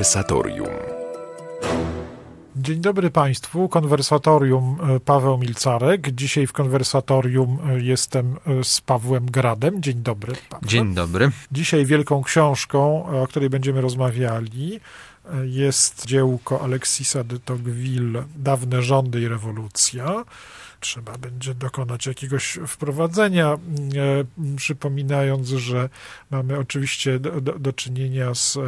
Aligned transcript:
Konwersatorium. 0.00 0.68
Dzień 2.56 2.80
dobry 2.80 3.10
Państwu, 3.10 3.68
konwersatorium 3.68 4.78
e, 4.96 5.00
Paweł 5.00 5.38
Milcarek. 5.38 6.10
Dzisiaj 6.10 6.46
w 6.46 6.52
konwersatorium 6.52 7.58
e, 7.70 7.80
jestem 7.80 8.36
e, 8.46 8.64
z 8.64 8.80
Pawłem 8.80 9.26
Gradem. 9.26 9.82
Dzień 9.82 9.94
dobry. 9.94 10.32
Pawle. 10.48 10.68
Dzień 10.68 10.94
dobry. 10.94 11.30
Dzisiaj 11.52 11.86
wielką 11.86 12.22
książką, 12.22 13.06
o 13.22 13.26
której 13.26 13.50
będziemy 13.50 13.80
rozmawiali, 13.80 14.80
jest 15.44 16.06
dziełko 16.06 16.60
Alexisa 16.60 17.24
de 17.24 17.38
Tocqueville 17.38 18.24
Dawne 18.36 18.82
rządy 18.82 19.20
i 19.20 19.28
rewolucja 19.28 20.24
trzeba 20.80 21.18
będzie 21.18 21.54
dokonać 21.54 22.06
jakiegoś 22.06 22.58
wprowadzenia, 22.66 23.52
e, 23.52 23.58
przypominając, 24.56 25.48
że 25.48 25.88
mamy 26.30 26.58
oczywiście 26.58 27.18
do, 27.18 27.40
do, 27.40 27.58
do 27.58 27.72
czynienia 27.72 28.34
z 28.34 28.56
e, 28.56 28.60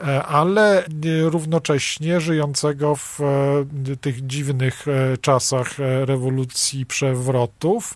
e, 0.00 0.22
ale 0.22 0.84
równocześnie 1.24 2.20
żyjącego 2.20 2.96
w 2.96 3.20
e, 3.20 3.96
tych 3.96 4.26
dziwnych 4.26 4.88
e, 4.88 5.16
czasach 5.18 5.78
rewolucji 6.04 6.86
przewrotów, 6.86 7.94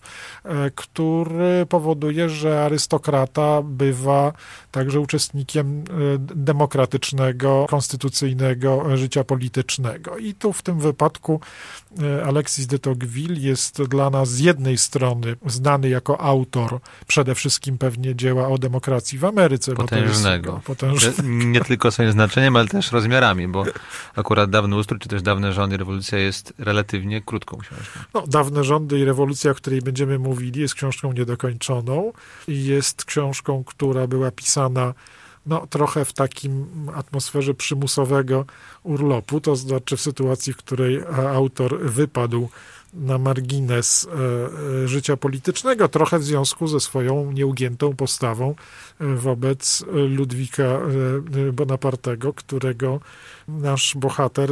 który 0.75 1.65
powoduje, 1.69 2.29
że 2.29 2.65
arystokrata 2.65 3.61
bywa 3.61 4.33
także 4.71 4.99
uczestnikiem 4.99 5.83
demokratycznego, 6.19 7.65
konstytucyjnego 7.69 8.97
życia 8.97 9.23
politycznego. 9.23 10.17
I 10.17 10.33
tu 10.33 10.53
w 10.53 10.61
tym 10.61 10.79
wypadku 10.79 11.39
Alexis 12.25 12.67
de 12.67 12.79
Tocqueville 12.79 13.16
jest 13.25 13.83
dla 13.83 14.09
nas 14.09 14.29
z 14.29 14.39
jednej 14.39 14.77
strony 14.77 15.35
znany 15.45 15.89
jako 15.89 16.21
autor 16.21 16.79
przede 17.07 17.35
wszystkim 17.35 17.77
pewnie 17.77 18.15
dzieła 18.15 18.47
o 18.47 18.57
demokracji 18.57 19.19
w 19.19 19.25
Ameryce. 19.25 19.73
Potężnego. 19.73 20.61
Potężnego. 20.65 21.23
Nie 21.23 21.61
tylko 21.61 21.91
swoim 21.91 22.11
znaczeniem, 22.11 22.55
ale 22.55 22.67
też 22.67 22.91
rozmiarami, 22.91 23.47
bo 23.47 23.65
akurat 24.15 24.49
Dawny 24.49 24.75
Ustrój, 24.75 24.99
czy 24.99 25.09
też 25.09 25.21
Dawne 25.21 25.53
Rządy 25.53 25.75
i 25.75 25.77
Rewolucja 25.77 26.17
jest 26.17 26.53
relatywnie 26.57 27.21
krótką 27.21 27.57
książką. 27.57 27.99
No, 28.13 28.27
Dawne 28.27 28.63
Rządy 28.63 28.99
i 28.99 29.05
Rewolucja, 29.05 29.51
o 29.51 29.55
której 29.55 29.81
będziemy 29.81 30.19
mówili, 30.19 30.61
jest 30.61 30.75
książką 30.75 31.11
niedokończoną 31.13 32.13
i 32.47 32.65
jest 32.65 33.05
książką, 33.05 33.63
która 33.63 34.07
była 34.07 34.31
pisana 34.31 34.93
no, 35.45 35.67
trochę 35.67 36.05
w 36.05 36.13
takim 36.13 36.67
atmosferze 36.95 37.53
przymusowego 37.53 38.45
urlopu, 38.83 39.41
to 39.41 39.55
znaczy 39.55 39.97
w 39.97 40.01
sytuacji, 40.01 40.53
w 40.53 40.57
której 40.57 41.01
autor 41.35 41.79
wypadł 41.81 42.49
na 42.97 43.17
margines 43.17 44.07
e, 44.07 44.83
e, 44.83 44.87
życia 44.87 45.17
politycznego, 45.17 45.87
trochę 45.87 46.19
w 46.19 46.23
związku 46.23 46.67
ze 46.67 46.79
swoją 46.79 47.31
nieugiętą 47.31 47.95
postawą 47.95 48.55
e, 49.01 49.15
wobec 49.15 49.85
Ludwika 49.91 50.79
Bonapartego, 51.53 52.33
którego 52.33 52.99
nasz 53.47 53.95
bohater 53.95 54.49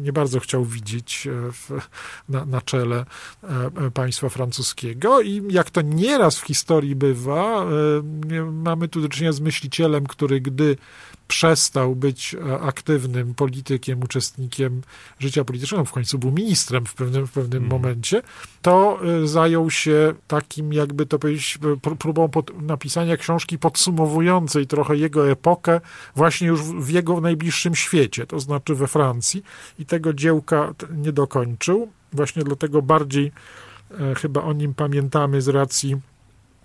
nie, 0.00 0.12
bardzo 0.12 0.40
chciał 0.40 0.64
widzieć 0.64 1.28
w, 1.52 1.80
na, 2.28 2.44
na, 2.44 2.60
czele 2.60 3.04
państwa 3.94 4.28
francuskiego. 4.28 5.20
I 5.20 5.42
jak 5.50 5.70
to 5.70 5.82
nieraz 5.82 6.38
w 6.38 6.44
historii 6.44 6.96
bywa, 6.96 7.66
mamy 8.52 8.88
tu 8.88 9.00
do 9.00 9.08
czynienia 9.08 9.32
z 9.32 9.40
myślicielem, 9.40 10.06
który 10.06 10.40
gdy 10.40 10.76
przestał 11.30 11.96
być 11.96 12.34
e, 12.34 12.60
aktywnym 12.60 13.34
politykiem, 13.34 14.02
uczestnikiem 14.02 14.82
życia 15.18 15.44
politycznego, 15.44 15.84
w 15.84 15.92
końcu 15.92 16.18
był 16.18 16.32
ministrem 16.32 16.86
w 16.86 16.94
pewnym, 16.94 17.26
w 17.26 17.32
pewnym 17.32 17.64
mm. 17.64 17.70
momencie, 17.70 18.22
to 18.62 19.00
e, 19.04 19.26
zajął 19.26 19.70
się 19.70 20.14
takim, 20.28 20.72
jakby 20.72 21.06
to 21.06 21.18
powiedzieć, 21.18 21.58
próbą 21.98 22.28
pod, 22.28 22.62
napisania 22.62 23.16
książki 23.16 23.58
podsumowującej 23.58 24.66
trochę 24.66 24.96
jego 24.96 25.30
epokę, 25.30 25.80
właśnie 26.16 26.48
już 26.48 26.62
w 26.62 26.88
jego 26.88 27.20
najbliższym 27.20 27.74
świecie, 27.74 28.26
to 28.26 28.40
znaczy 28.40 28.74
we 28.74 28.86
Francji. 28.86 29.42
I 29.78 29.86
tego 29.86 30.12
dziełka 30.12 30.74
nie 30.94 31.12
dokończył. 31.12 31.88
Właśnie 32.12 32.44
dlatego 32.44 32.82
bardziej 32.82 33.32
e, 34.00 34.14
chyba 34.14 34.42
o 34.42 34.52
nim 34.52 34.74
pamiętamy 34.74 35.42
z 35.42 35.48
racji 35.48 35.96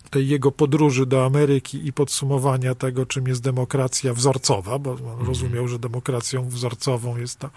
tej 0.09 0.27
jego 0.27 0.51
podróży 0.51 1.05
do 1.05 1.25
Ameryki 1.25 1.87
i 1.87 1.93
podsumowania 1.93 2.75
tego, 2.75 3.05
czym 3.05 3.27
jest 3.27 3.41
demokracja 3.41 4.13
wzorcowa, 4.13 4.79
bo 4.79 4.91
on 4.91 4.97
mhm. 4.97 5.27
rozumiał, 5.27 5.67
że 5.67 5.79
demokracją 5.79 6.49
wzorcową 6.49 7.17
jest 7.17 7.39
ta 7.39 7.49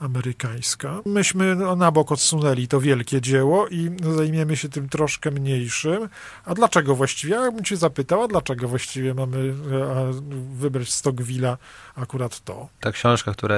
amerykańska. 0.00 1.00
Myśmy 1.06 1.56
no, 1.56 1.76
na 1.76 1.90
bok 1.90 2.12
odsunęli 2.12 2.68
to 2.68 2.80
wielkie 2.80 3.20
dzieło 3.20 3.68
i 3.68 3.90
zajmiemy 4.16 4.56
się 4.56 4.68
tym 4.68 4.88
troszkę 4.88 5.30
mniejszym. 5.30 6.08
A 6.44 6.54
dlaczego 6.54 6.94
właściwie? 6.94 7.34
Ja 7.34 7.52
bym 7.52 7.64
cię 7.64 7.76
zapytała, 7.76 8.28
dlaczego 8.28 8.68
właściwie 8.68 9.14
mamy 9.14 9.38
e, 9.38 10.12
wybrać 10.54 10.92
z 10.92 11.02
Tocqueville'a 11.02 11.56
akurat 11.96 12.40
to? 12.40 12.68
Ta 12.80 12.92
książka, 12.92 13.32
która, 13.32 13.56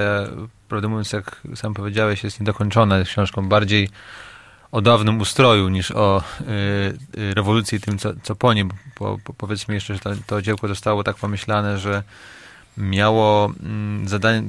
prawdę 0.69 0.89
mówiąc, 0.89 1.13
jak 1.13 1.43
sam 1.55 1.75
powiedziałeś, 1.75 2.25
jest 2.25 2.41
niedokończona, 2.41 2.99
jest 2.99 3.11
książką 3.11 3.49
bardziej 3.49 3.89
o 4.73 4.81
dawnym 4.81 5.21
ustroju 5.21 5.69
niż 5.69 5.91
o 5.91 6.23
y, 6.41 6.45
y, 7.21 7.35
rewolucji 7.35 7.81
tym, 7.81 7.99
co, 7.99 8.13
co 8.23 8.35
po 8.37 8.55
nim. 8.55 8.71
Bo, 9.01 9.19
bo 9.27 9.35
powiedzmy 9.35 9.75
jeszcze, 9.75 9.95
że 9.95 10.01
to, 10.01 10.11
to 10.27 10.43
dziełko 10.43 10.69
zostało 10.69 11.05
tak 11.05 11.17
pomyślane, 11.17 11.79
że 11.79 12.03
miało 12.77 13.53
mm, 13.63 14.09
zadanie, 14.09 14.43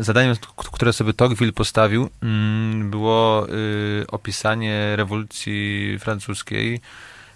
zadanie, 0.00 0.34
które 0.72 0.92
sobie 0.92 1.12
Tocqueville 1.12 1.52
postawił, 1.52 2.10
mm, 2.22 2.90
było 2.90 3.46
y, 3.48 4.04
opisanie 4.08 4.96
rewolucji 4.96 5.96
francuskiej, 5.98 6.80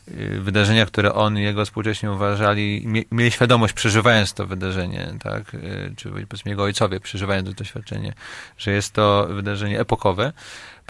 y, 0.09 0.41
wydarzenia, 0.41 0.87
które 0.87 1.15
on 1.15 1.39
i 1.39 1.43
jego 1.43 1.65
współcześni 1.65 2.09
uważali, 2.09 2.87
mieli 3.11 3.31
świadomość 3.31 3.75
przeżywając 3.75 4.35
to 4.35 4.47
wydarzenie, 4.47 5.15
tak, 5.23 5.55
y, 5.55 5.95
czy 5.97 6.11
powiedzmy 6.11 6.51
jego 6.51 6.63
ojcowie 6.63 7.01
przeżywając 7.01 7.49
to 7.49 7.55
doświadczenie, 7.55 8.13
że 8.59 8.71
jest 8.71 8.93
to 8.93 9.27
wydarzenie 9.31 9.81
epokowe 9.81 10.33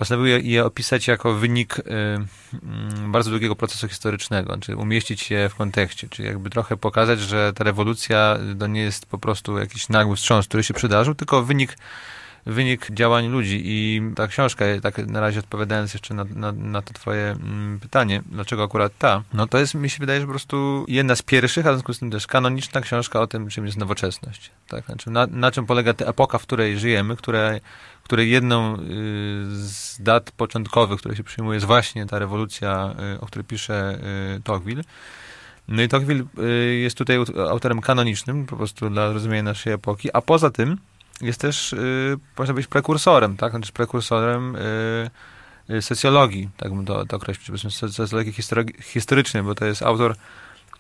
postanowił 0.01 0.39
je 0.43 0.65
opisać 0.65 1.09
jako 1.09 1.35
wynik 1.35 1.79
y, 1.79 1.83
mm, 1.83 3.13
bardzo 3.13 3.31
długiego 3.31 3.57
procesu 3.57 3.89
historycznego, 3.89 4.59
czy 4.59 4.77
umieścić 4.77 5.31
je 5.31 5.49
w 5.49 5.55
kontekście, 5.55 6.09
czyli 6.09 6.29
jakby 6.29 6.51
trochę 6.51 6.77
pokazać, 6.77 7.21
że 7.21 7.53
ta 7.53 7.65
rewolucja 7.65 8.39
to 8.59 8.67
nie 8.67 8.81
jest 8.81 9.07
po 9.07 9.19
prostu 9.19 9.59
jakiś 9.59 9.89
nagły 9.89 10.17
wstrząs, 10.17 10.47
który 10.47 10.63
się 10.63 10.75
przydarzył, 10.75 11.15
tylko 11.15 11.43
wynik 11.43 11.77
wynik 12.47 12.91
działań 12.91 13.29
ludzi 13.29 13.63
i 13.65 14.03
ta 14.17 14.27
książka, 14.27 14.65
tak 14.83 14.99
na 14.99 15.21
razie 15.21 15.41
odpowiadając 15.41 15.95
jeszcze 15.95 16.15
na, 16.15 16.25
na, 16.25 16.53
na 16.53 16.83
to 16.83 16.95
twoje 16.95 17.31
mm, 17.31 17.81
pytanie, 17.81 18.23
dlaczego 18.27 18.63
akurat 18.63 18.93
ta, 18.99 19.23
no 19.33 19.47
to 19.47 19.59
jest, 19.59 19.75
mi 19.75 19.91
się 19.91 19.99
wydaje, 20.01 20.21
że 20.21 20.27
po 20.27 20.33
prostu 20.33 20.85
jedna 20.89 21.17
z 21.17 21.23
pierwszych, 21.23 21.67
a 21.67 21.71
w 21.71 21.75
związku 21.75 21.95
z 21.95 21.99
tym 21.99 22.11
też 22.11 22.27
kanoniczna 22.27 22.81
książka 22.81 23.21
o 23.21 23.27
tym, 23.27 23.49
czym 23.49 23.67
jest 23.67 23.79
nowoczesność. 23.79 24.51
Tak? 24.69 24.85
Znaczy, 24.85 25.11
na, 25.11 25.27
na 25.27 25.51
czym 25.51 25.67
polega 25.67 25.95
ta 25.95 26.05
epoka, 26.05 26.39
w 26.39 26.43
której 26.43 26.79
żyjemy, 26.79 27.17
które 27.17 27.61
której 28.11 28.31
jedną 28.31 28.75
y, 28.75 28.79
z 29.51 29.97
dat 30.03 30.31
początkowych, 30.31 30.99
które 30.99 31.17
się 31.17 31.25
przyjmuje, 31.25 31.57
jest 31.57 31.67
właśnie 31.67 32.07
ta 32.07 32.19
rewolucja, 32.19 32.95
y, 33.15 33.21
o 33.21 33.27
której 33.27 33.45
pisze 33.45 33.99
y, 34.37 34.41
Tocqueville. 34.43 34.83
No 35.69 35.83
i 35.83 35.89
Tocqueville 35.89 36.25
jest 36.81 36.99
tutaj 36.99 37.17
autorem 37.51 37.81
kanonicznym, 37.81 38.47
po 38.47 38.57
prostu 38.57 38.91
dla 38.91 39.13
rozumienia 39.13 39.43
naszej 39.43 39.73
epoki, 39.73 40.09
a 40.13 40.21
poza 40.21 40.51
tym 40.51 40.77
jest 41.21 41.41
też, 41.41 41.75
można 42.39 42.55
być 42.55 42.67
prekursorem, 42.67 43.37
tak? 43.37 43.51
Znaczy 43.51 43.73
prekursorem 43.73 44.57
socjologii, 45.81 46.49
tak 46.57 46.75
bym 46.75 46.85
to, 46.85 47.07
to 47.07 47.17
określił, 47.17 47.59
socjologii 47.71 48.35
historycznej, 48.83 49.43
bo 49.43 49.55
to 49.55 49.65
jest 49.65 49.83
autor 49.83 50.17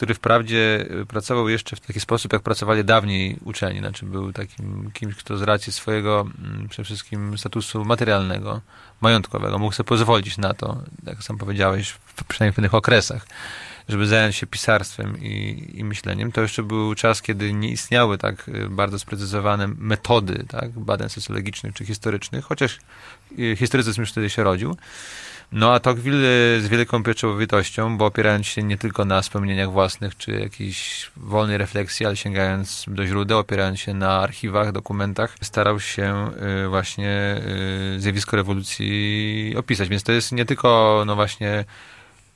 który 0.00 0.14
wprawdzie 0.14 0.86
pracował 1.08 1.48
jeszcze 1.48 1.76
w 1.76 1.80
taki 1.80 2.00
sposób, 2.00 2.32
jak 2.32 2.42
pracowali 2.42 2.84
dawniej 2.84 3.36
uczeni, 3.44 3.78
znaczy 3.78 4.06
był 4.06 4.32
takim 4.32 4.90
kimś, 4.92 5.14
kto 5.14 5.36
z 5.36 5.42
racji 5.42 5.72
swojego 5.72 6.20
mm, 6.20 6.68
przede 6.68 6.84
wszystkim 6.84 7.38
statusu 7.38 7.84
materialnego, 7.84 8.60
majątkowego 9.00 9.58
mógł 9.58 9.74
sobie 9.74 9.86
pozwolić 9.88 10.38
na 10.38 10.54
to, 10.54 10.82
jak 11.06 11.22
sam 11.22 11.38
powiedziałeś, 11.38 11.90
w, 11.90 12.24
przynajmniej 12.24 12.52
w 12.52 12.56
pewnych 12.56 12.74
okresach, 12.74 13.26
żeby 13.90 14.06
zająć 14.06 14.36
się 14.36 14.46
pisarstwem 14.46 15.22
i, 15.22 15.66
i 15.74 15.84
myśleniem. 15.84 16.32
To 16.32 16.40
jeszcze 16.40 16.62
był 16.62 16.94
czas, 16.94 17.22
kiedy 17.22 17.52
nie 17.52 17.68
istniały 17.68 18.18
tak 18.18 18.48
y, 18.48 18.68
bardzo 18.68 18.98
sprecyzowane 18.98 19.68
metody 19.68 20.44
tak, 20.48 20.70
badań 20.70 21.08
socjologicznych 21.08 21.74
czy 21.74 21.84
historycznych, 21.84 22.44
chociaż 22.44 22.78
y, 23.38 23.56
historycyzm 23.56 24.00
już 24.00 24.10
wtedy 24.10 24.30
się 24.30 24.44
rodził. 24.44 24.76
No 25.52 25.74
a 25.74 25.80
Tocqueville 25.80 26.60
z 26.60 26.68
wielką 26.68 27.02
pieczołowitością, 27.02 27.98
bo 27.98 28.06
opierając 28.06 28.46
się 28.46 28.62
nie 28.62 28.78
tylko 28.78 29.04
na 29.04 29.20
wspomnieniach 29.22 29.72
własnych, 29.72 30.16
czy 30.16 30.32
jakiejś 30.32 31.10
wolnej 31.16 31.58
refleksji, 31.58 32.06
ale 32.06 32.16
sięgając 32.16 32.84
do 32.88 33.06
źródeł, 33.06 33.38
opierając 33.38 33.80
się 33.80 33.94
na 33.94 34.20
archiwach, 34.20 34.72
dokumentach, 34.72 35.34
starał 35.42 35.80
się 35.80 36.30
y, 36.64 36.68
właśnie 36.68 37.40
y, 37.96 38.00
zjawisko 38.00 38.36
rewolucji 38.36 39.54
opisać. 39.56 39.88
Więc 39.88 40.02
to 40.02 40.12
jest 40.12 40.32
nie 40.32 40.44
tylko, 40.44 41.02
no 41.06 41.14
właśnie, 41.16 41.64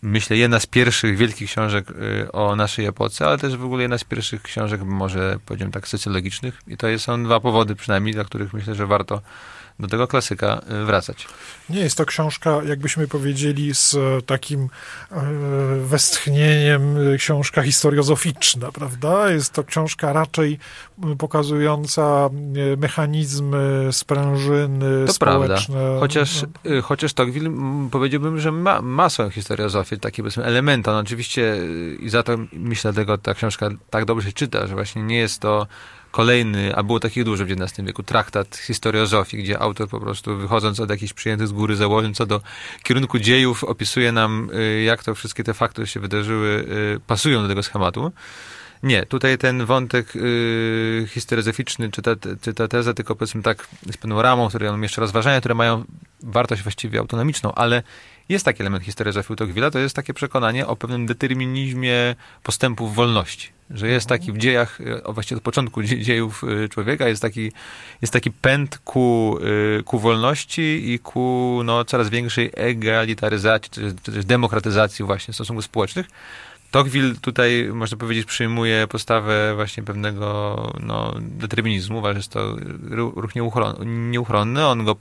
myślę, 0.05 0.37
jedna 0.37 0.61
z 0.61 0.67
pierwszych 0.67 1.17
wielkich 1.17 1.51
książek 1.51 1.91
y, 1.91 2.33
o 2.33 2.57
naszej 2.57 2.87
epoce, 2.87 3.27
ale 3.27 3.39
też 3.39 3.57
w 3.57 3.65
ogóle 3.65 3.83
jedna 3.83 3.99
z 3.99 4.05
pierwszych 4.05 4.43
książek, 4.43 4.83
może 4.83 5.39
powiedziałem 5.47 5.73
tak, 5.73 5.89
socjologicznych. 5.89 6.61
I 6.67 6.77
to 6.77 6.99
są 6.99 7.25
dwa 7.25 7.41
powody 7.41 7.75
przynajmniej, 7.75 8.15
dla 8.15 8.25
których 8.25 8.53
myślę, 8.53 8.75
że 8.75 8.87
warto 8.87 9.23
do 9.79 9.89
tego 9.89 10.07
klasyka 10.07 10.61
y, 10.83 10.85
wracać. 10.85 11.27
Nie 11.71 11.81
jest 11.81 11.97
to 11.97 12.07
książka, 12.07 12.61
jakbyśmy 12.67 13.09
powiedzieli, 13.09 13.75
z 13.75 13.95
e, 13.95 14.23
takim 14.23 14.69
e, 15.11 15.21
westchnieniem 15.79 17.13
e, 17.15 17.17
książka 17.17 17.63
historiozoficzna, 17.63 18.73
prawda? 18.73 19.31
Jest 19.31 19.53
to 19.53 19.65
książka 19.65 20.13
raczej 20.13 20.59
pokazująca 21.19 22.31
mechanizmy, 22.77 23.89
sprężyny 23.93 25.07
to 25.07 25.13
społeczne. 25.13 25.75
Prawda. 25.75 26.01
Chociaż, 26.01 26.43
no. 26.43 26.83
chociaż 26.83 27.13
Tocqueville 27.13 27.51
powiedziałbym, 27.91 28.41
że 28.41 28.53
ma, 28.53 28.83
ma 28.83 29.11
swoją 29.11 29.31
historiozofię, 29.31 29.97
takie 29.97 30.23
powiedzmy 30.23 30.45
elementy. 30.45 30.91
On 30.91 30.97
oczywiście 30.97 31.59
i 32.01 32.09
za 32.09 32.23
to 32.23 32.37
myślę, 32.53 32.93
dlatego 32.93 33.19
ta 33.19 33.35
książka 33.35 33.71
tak 33.91 34.05
dobrze 34.05 34.29
się 34.29 34.33
czyta, 34.33 34.67
że 34.67 34.75
właśnie 34.75 35.03
nie 35.03 35.19
jest 35.19 35.41
to 35.41 35.67
kolejny, 36.15 36.77
a 36.77 36.83
było 36.83 37.01
takich 37.01 37.25
dużo 37.25 37.45
w 37.45 37.51
XIX 37.51 37.87
wieku, 37.87 38.03
traktat 38.03 38.57
historiozofii, 38.57 39.37
gdzie 39.37 39.59
autor 39.59 39.89
po 39.89 40.01
prostu 40.01 40.37
wychodząc 40.37 40.81
od 40.81 40.91
jakichś 40.91 41.13
przyjętych 41.13 41.49
z 41.49 41.53
góry 41.53 41.77
założeń 41.77 42.15
co 42.15 42.27
do 42.27 42.41
kierunku 42.83 43.19
dziejów, 43.19 43.65
opisuje 43.65 44.13
nam, 44.13 44.51
y, 44.55 44.83
jak 44.83 45.05
to 45.05 45.15
wszystkie 45.15 45.45
te 45.45 45.55
fakty, 45.55 45.87
się 45.87 46.01
wydarzyły, 46.01 46.67
y, 46.97 47.01
pasują 47.07 47.43
do 47.43 47.49
tego 47.49 47.63
schematu. 47.63 48.13
Nie, 48.83 49.07
tutaj 49.07 49.39
ten 49.39 49.65
wątek 49.67 50.15
yy, 50.15 51.07
historyzoficzny, 51.09 51.91
czy 51.91 52.03
ta, 52.03 52.11
czy 52.43 52.55
ta 52.55 52.69
teza, 52.69 52.95
tylko 52.95 53.17
powiedzmy 53.17 53.43
tak, 53.43 53.69
z 53.93 53.97
pewną 53.97 54.23
ramą, 54.23 54.49
które 54.49 54.73
on 54.73 54.83
jeszcze 54.83 55.01
rozważania, 55.01 55.41
które 55.41 55.55
mają 55.55 55.85
wartość 56.25 56.63
właściwie 56.63 56.99
autonomiczną, 56.99 57.55
ale 57.55 57.83
jest 58.29 58.45
taki 58.45 58.63
element 58.63 58.85
historiozofii 58.85 59.33
u 59.33 59.37
Tocqueville'a, 59.37 59.71
to 59.71 59.79
jest 59.79 59.97
takie 59.97 60.15
przekonanie 60.15 60.67
o 60.67 60.77
pewnym 60.77 61.07
determinizmie 61.07 62.17
postępów 62.43 62.95
wolności. 62.95 63.49
Że 63.71 63.89
jest 63.89 64.07
taki 64.07 64.33
w 64.33 64.39
dziejach, 64.39 64.81
e, 64.81 65.13
właściwie 65.13 65.37
od 65.37 65.43
początku 65.43 65.83
dziejów 65.83 66.45
e, 66.65 66.69
człowieka, 66.69 67.09
jest 67.09 67.23
taki, 67.23 67.53
jest 68.03 68.13
taki 68.13 68.31
pęd 68.31 68.79
ku, 68.79 69.39
e, 69.79 69.83
ku 69.83 69.99
wolności 69.99 70.93
i 70.93 70.99
ku 70.99 71.61
no, 71.65 71.85
coraz 71.85 72.09
większej 72.09 72.51
egalitaryzacji, 72.55 73.71
czy, 73.71 73.95
czy 74.03 74.13
demokratyzacji 74.13 75.05
właśnie 75.05 75.35
stosunków 75.35 75.65
społecznych. 75.65 76.07
Tocqueville 76.75 77.15
tutaj, 77.21 77.69
można 77.73 77.97
powiedzieć, 77.97 78.27
przyjmuje 78.27 78.87
postawę 78.87 79.53
właśnie 79.55 79.83
pewnego 79.83 80.73
no, 80.81 81.15
determinizmu, 81.21 81.99
uważa, 81.99 82.13
że 82.13 82.19
jest 82.19 82.33
to 82.33 82.57
ruch 82.91 83.33
nieuchronny, 83.87 84.67
on 84.67 84.85
go 84.85 84.97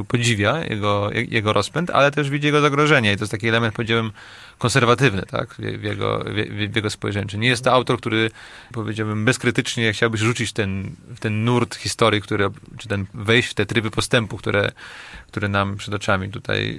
y, 0.00 0.04
podziwia, 0.04 0.64
jego, 0.64 1.10
jego 1.12 1.52
rozpęd, 1.52 1.90
ale 1.90 2.10
też 2.10 2.30
widzi 2.30 2.46
jego 2.46 2.60
zagrożenie 2.60 3.12
i 3.12 3.16
to 3.16 3.22
jest 3.22 3.32
taki 3.32 3.48
element, 3.48 3.74
powiedziałbym, 3.74 4.12
konserwatywny, 4.58 5.22
tak, 5.22 5.54
w 5.54 5.82
jego, 5.82 6.24
w, 6.70 6.76
jego 6.76 6.90
spojrzeniu. 6.90 7.28
Czyli 7.28 7.40
nie 7.40 7.48
jest 7.48 7.64
to 7.64 7.72
autor, 7.72 7.98
który, 7.98 8.30
powiedziałbym, 8.72 9.24
bezkrytycznie 9.24 9.92
chciałby 9.92 10.18
rzucić 10.18 10.52
ten, 10.52 10.96
w 11.14 11.20
ten 11.20 11.44
nurt 11.44 11.74
historii, 11.74 12.22
który, 12.22 12.50
czy 12.78 12.88
ten 12.88 13.06
wejść 13.14 13.48
w 13.48 13.54
te 13.54 13.66
tryby 13.66 13.90
postępu, 13.90 14.36
które, 14.36 14.72
które 15.26 15.48
nam 15.48 15.76
przed 15.76 15.94
oczami 15.94 16.30
tutaj 16.30 16.78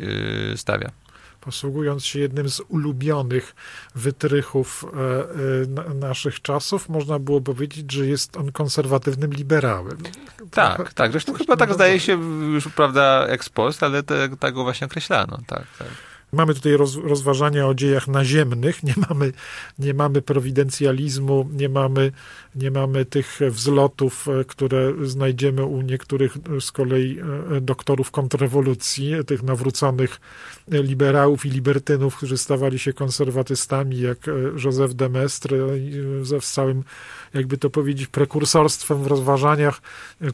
yy, 0.49 0.57
stawia 0.57 1.02
posługując 1.45 2.05
się 2.05 2.19
jednym 2.19 2.49
z 2.49 2.61
ulubionych 2.67 3.55
wytrychów 3.95 4.85
e, 4.85 5.91
e, 5.91 5.93
naszych 5.93 6.41
czasów, 6.41 6.89
można 6.89 7.19
było 7.19 7.41
powiedzieć, 7.41 7.91
że 7.91 8.05
jest 8.07 8.37
on 8.37 8.51
konserwatywnym 8.51 9.33
liberałem. 9.33 9.97
Tak, 10.51 10.77
tak. 10.77 10.93
tak. 10.93 11.11
Zresztą 11.11 11.33
chyba 11.33 11.57
tak 11.57 11.73
zdaje 11.73 11.99
się 11.99 12.13
już, 12.53 12.67
prawda, 12.67 13.25
ex 13.27 13.49
post, 13.49 13.83
ale 13.83 14.03
te, 14.03 14.29
tak 14.39 14.53
go 14.53 14.63
właśnie 14.63 14.87
określano. 14.87 15.39
Tak, 15.47 15.65
tak. 15.79 15.87
Mamy 16.33 16.53
tutaj 16.53 16.77
roz, 16.77 16.95
rozważania 16.95 17.67
o 17.67 17.73
dziejach 17.73 18.07
naziemnych, 18.07 18.83
nie 18.83 18.93
mamy, 19.09 19.31
nie 19.79 19.93
mamy 19.93 20.21
prowidencjalizmu, 20.21 21.49
nie 21.53 21.69
mamy, 21.69 22.11
nie 22.55 22.71
mamy 22.71 23.05
tych 23.05 23.39
wzlotów, 23.49 24.27
e, 24.27 24.45
które 24.45 24.93
znajdziemy 25.03 25.65
u 25.65 25.81
niektórych 25.81 26.37
z 26.59 26.71
kolei 26.71 27.19
e, 27.19 27.61
doktorów 27.61 28.11
kontrrewolucji, 28.11 29.13
tych 29.27 29.43
nawróconych 29.43 30.21
liberałów 30.67 31.45
i 31.45 31.49
libertynów, 31.49 32.15
którzy 32.17 32.37
stawali 32.37 32.79
się 32.79 32.93
konserwatystami, 32.93 33.99
jak 33.99 34.27
e, 34.27 34.31
Józef 34.63 34.95
de 34.95 35.09
Mestre, 35.09 35.57
ze 36.21 36.39
całym, 36.39 36.83
jakby 37.33 37.57
to 37.57 37.69
powiedzieć, 37.69 38.07
prekursorstwem 38.07 39.03
w 39.03 39.07
rozważaniach. 39.07 39.81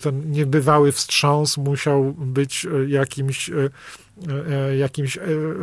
Ten 0.01 0.31
niebywały 0.31 0.91
wstrząs 0.91 1.57
musiał 1.57 2.13
być 2.13 2.67
jakimś 2.87 3.51
jakimś 4.77 5.17
e, 5.17 5.21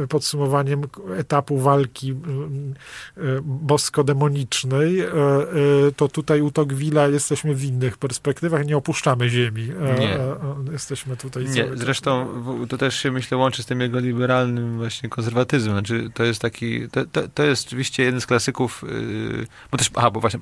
podsumowaniem 0.08 0.82
etapu 1.16 1.58
walki 1.58 2.10
e, 2.10 2.16
bosko-demonicznej, 3.42 5.02
to 5.96 6.08
tutaj 6.08 6.40
u 6.40 6.48
Tocqueville'a 6.48 7.12
jesteśmy 7.12 7.54
w 7.54 7.64
innych 7.64 7.98
perspektywach, 7.98 8.66
nie 8.66 8.76
opuszczamy 8.76 9.28
ziemi. 9.28 9.68
Nie. 9.98 10.18
Jesteśmy 10.72 11.16
tutaj 11.16 11.44
Nie, 11.44 11.66
zresztą 11.74 12.26
to 12.68 12.78
też 12.78 12.96
się 12.96 13.10
myślę 13.10 13.38
łączy 13.38 13.62
z 13.62 13.66
tym 13.66 13.80
jego 13.80 13.98
liberalnym 13.98 14.76
właśnie 14.76 15.08
konserwatyzmem. 15.08 15.76
Znaczy, 15.76 16.10
to 16.14 16.24
jest 16.24 16.40
taki, 16.40 16.88
to, 16.88 17.06
to, 17.06 17.28
to 17.28 17.42
jest 17.42 17.66
oczywiście 17.66 18.02
jeden 18.02 18.20
z 18.20 18.26
klasyków, 18.26 18.84
bo 19.70 19.78
też, 19.78 19.90
aha, 19.94 20.10
bo 20.10 20.20
właśnie, 20.20 20.40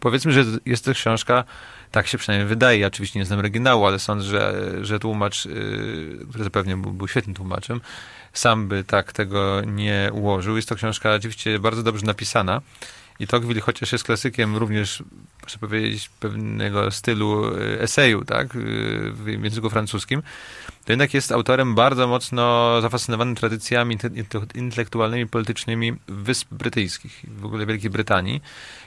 powiedzmy, 0.00 0.32
że 0.32 0.44
jest 0.66 0.84
to 0.84 0.92
książka 0.92 1.44
tak 1.92 2.06
się 2.06 2.18
przynajmniej 2.18 2.48
wydaje. 2.48 2.86
Oczywiście 2.86 3.18
nie 3.18 3.24
znam 3.24 3.38
oryginału, 3.38 3.86
ale 3.86 3.98
sądzę, 3.98 4.26
że, 4.26 4.54
że 4.80 4.98
tłumacz, 4.98 5.44
yy, 5.44 6.26
który 6.28 6.44
zapewne 6.44 6.76
był, 6.76 6.92
był 6.92 7.08
świetnym 7.08 7.36
tłumaczem, 7.36 7.80
sam 8.32 8.68
by 8.68 8.84
tak 8.84 9.12
tego 9.12 9.62
nie 9.66 10.10
ułożył. 10.12 10.56
Jest 10.56 10.68
to 10.68 10.74
książka 10.74 11.14
oczywiście 11.14 11.58
bardzo 11.58 11.82
dobrze 11.82 12.06
napisana. 12.06 12.60
I 13.20 13.26
Tocqueville, 13.26 13.60
chociaż 13.60 13.92
jest 13.92 14.04
klasykiem 14.04 14.56
również, 14.56 15.02
muszę 15.42 15.58
powiedzieć, 15.58 16.10
pewnego 16.20 16.90
stylu 16.90 17.56
y, 17.56 17.80
eseju, 17.80 18.24
tak, 18.24 18.56
y, 18.56 19.12
w 19.12 19.44
języku 19.44 19.70
francuskim, 19.70 20.22
to 20.84 20.92
jednak 20.92 21.14
jest 21.14 21.32
autorem 21.32 21.74
bardzo 21.74 22.08
mocno 22.08 22.80
zafascynowanym 22.80 23.34
tradycjami 23.34 23.98
intelektualnymi, 24.54 25.26
politycznymi 25.26 25.92
Wysp 26.08 26.48
Brytyjskich, 26.50 27.24
w 27.28 27.44
ogóle 27.44 27.66
Wielkiej 27.66 27.90
Brytanii. 27.90 28.42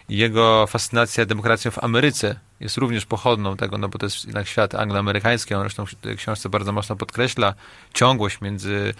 Jego 0.09 0.67
fascynacja 0.67 1.25
demokracją 1.25 1.71
w 1.71 1.83
Ameryce 1.83 2.39
jest 2.59 2.77
również 2.77 3.05
pochodną 3.05 3.57
tego, 3.57 3.77
no 3.77 3.89
bo 3.89 3.99
to 3.99 4.05
jest 4.05 4.25
jednak 4.25 4.47
świat 4.47 4.75
angloamerykański, 4.75 5.53
on 5.53 5.61
zresztą 5.61 5.85
w 5.85 6.15
książce 6.17 6.49
bardzo 6.49 6.71
mocno 6.71 6.95
podkreśla 6.95 7.53
ciągłość 7.93 8.41
między 8.41 8.93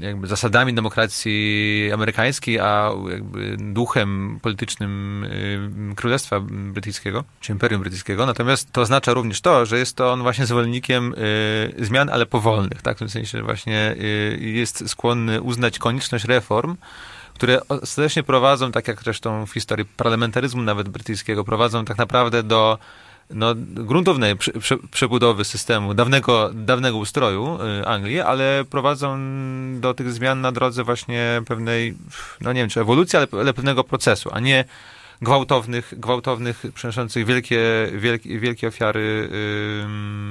jakby 0.00 0.26
zasadami 0.26 0.74
demokracji 0.74 1.90
amerykańskiej, 1.94 2.60
a 2.60 2.90
jakby 3.10 3.56
duchem 3.58 4.38
politycznym 4.42 5.24
y, 5.24 5.94
Królestwa 5.96 6.40
Brytyjskiego, 6.50 7.24
czy 7.40 7.52
Imperium 7.52 7.80
Brytyjskiego. 7.80 8.26
Natomiast 8.26 8.72
to 8.72 8.80
oznacza 8.80 9.12
również 9.12 9.40
to, 9.40 9.66
że 9.66 9.78
jest 9.78 9.96
to 9.96 10.12
on 10.12 10.22
właśnie 10.22 10.46
zwolennikiem 10.46 11.14
y, 11.78 11.84
zmian, 11.84 12.10
ale 12.10 12.26
powolnych, 12.26 12.82
tak? 12.82 12.96
W 12.96 12.98
tym 12.98 13.08
sensie, 13.08 13.38
że 13.38 13.44
właśnie 13.44 13.94
y, 14.00 14.38
jest 14.40 14.88
skłonny 14.88 15.42
uznać 15.42 15.78
konieczność 15.78 16.24
reform, 16.24 16.76
które 17.34 17.60
ostatecznie 17.68 18.22
prowadzą, 18.22 18.72
tak 18.72 18.88
jak 18.88 19.02
zresztą 19.02 19.46
w 19.46 19.52
historii 19.52 19.84
parlamentaryzmu 19.84 20.62
nawet 20.62 20.88
brytyjskiego, 20.88 21.44
prowadzą 21.44 21.84
tak 21.84 21.98
naprawdę 21.98 22.42
do 22.42 22.78
no, 23.30 23.54
gruntownej 23.56 24.36
prze, 24.36 24.52
prze, 24.52 24.76
przebudowy 24.90 25.44
systemu, 25.44 25.94
dawnego, 25.94 26.50
dawnego 26.54 26.98
ustroju 26.98 27.58
y, 27.80 27.86
Anglii, 27.86 28.20
ale 28.20 28.64
prowadzą 28.70 29.18
do 29.80 29.94
tych 29.94 30.12
zmian 30.12 30.40
na 30.40 30.52
drodze 30.52 30.84
właśnie 30.84 31.42
pewnej, 31.46 31.94
no 32.40 32.52
nie 32.52 32.60
wiem 32.60 32.70
czy 32.70 32.80
ewolucji, 32.80 33.16
ale, 33.16 33.26
ale 33.32 33.54
pewnego 33.54 33.84
procesu, 33.84 34.30
a 34.32 34.40
nie 34.40 34.64
gwałtownych, 35.22 35.94
gwałtownych 35.96 36.62
przynoszących 36.74 37.26
wielkie, 37.26 37.60
wielkie, 37.92 38.38
wielkie 38.38 38.68
ofiary 38.68 39.28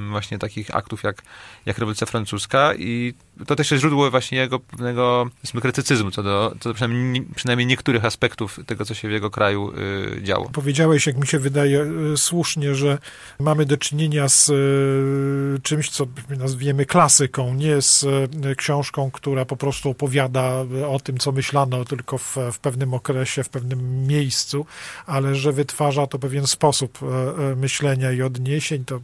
yy, 0.04 0.10
właśnie 0.10 0.38
takich 0.38 0.76
aktów 0.76 1.02
jak, 1.02 1.22
jak 1.66 1.78
rewolucja 1.78 2.06
francuska 2.06 2.74
i 2.74 3.14
to 3.46 3.56
też 3.56 3.70
jest 3.70 3.80
źródło 3.80 4.10
właśnie 4.10 4.38
jego 4.38 4.58
pewnego 4.58 5.30
krytycyzmu 5.60 6.10
co 6.10 6.22
do, 6.22 6.54
co 6.60 6.68
do 6.68 6.74
przynajmniej, 6.74 7.26
przynajmniej 7.34 7.66
niektórych 7.66 8.04
aspektów 8.04 8.60
tego, 8.66 8.84
co 8.84 8.94
się 8.94 9.08
w 9.08 9.12
jego 9.12 9.30
kraju 9.30 9.72
y, 10.16 10.22
działo. 10.22 10.50
Powiedziałeś, 10.52 11.06
jak 11.06 11.16
mi 11.16 11.26
się 11.26 11.38
wydaje 11.38 11.86
y, 12.12 12.16
słusznie, 12.16 12.74
że 12.74 12.98
mamy 13.40 13.66
do 13.66 13.76
czynienia 13.76 14.28
z 14.28 14.48
y, 14.48 15.62
czymś, 15.62 15.90
co 15.90 16.06
nazwiemy 16.38 16.86
klasyką, 16.86 17.54
nie 17.54 17.82
z 17.82 18.02
y, 18.02 18.56
książką, 18.56 19.10
która 19.10 19.44
po 19.44 19.56
prostu 19.56 19.90
opowiada 19.90 20.52
o 20.88 21.00
tym, 21.00 21.18
co 21.18 21.32
myślano 21.32 21.84
tylko 21.84 22.18
w, 22.18 22.36
w 22.52 22.58
pewnym 22.58 22.94
okresie, 22.94 23.44
w 23.44 23.48
pewnym 23.48 24.06
miejscu, 24.06 24.66
ale 25.06 25.34
że 25.34 25.52
wytwarza 25.52 26.06
to 26.06 26.18
pewien 26.18 26.46
sposób 26.46 26.98
e, 27.02 27.56
myślenia 27.56 28.12
i 28.12 28.22
odniesień, 28.22 28.84
to 28.84 29.00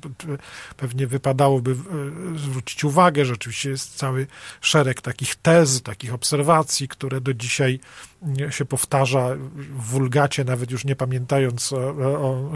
pewnie 0.77 1.07
wypadałoby 1.07 1.77
zwrócić 2.37 2.85
uwagę, 2.85 3.25
że 3.25 3.33
oczywiście 3.33 3.71
jest 3.71 3.97
cały 3.97 4.22
szereg 4.61 5.01
takich 5.01 5.37
tez, 5.37 5.83
takich 5.83 6.15
obserwacji, 6.15 6.89
które 6.89 7.21
do 7.21 7.35
dzisiaj 7.35 7.81
się 8.51 8.65
powtarza 8.65 9.29
w 9.57 9.83
wulgacie, 9.83 10.45
nawet 10.45 10.71
już 10.71 10.85
nie 10.85 10.97
pamiętając, 10.97 11.75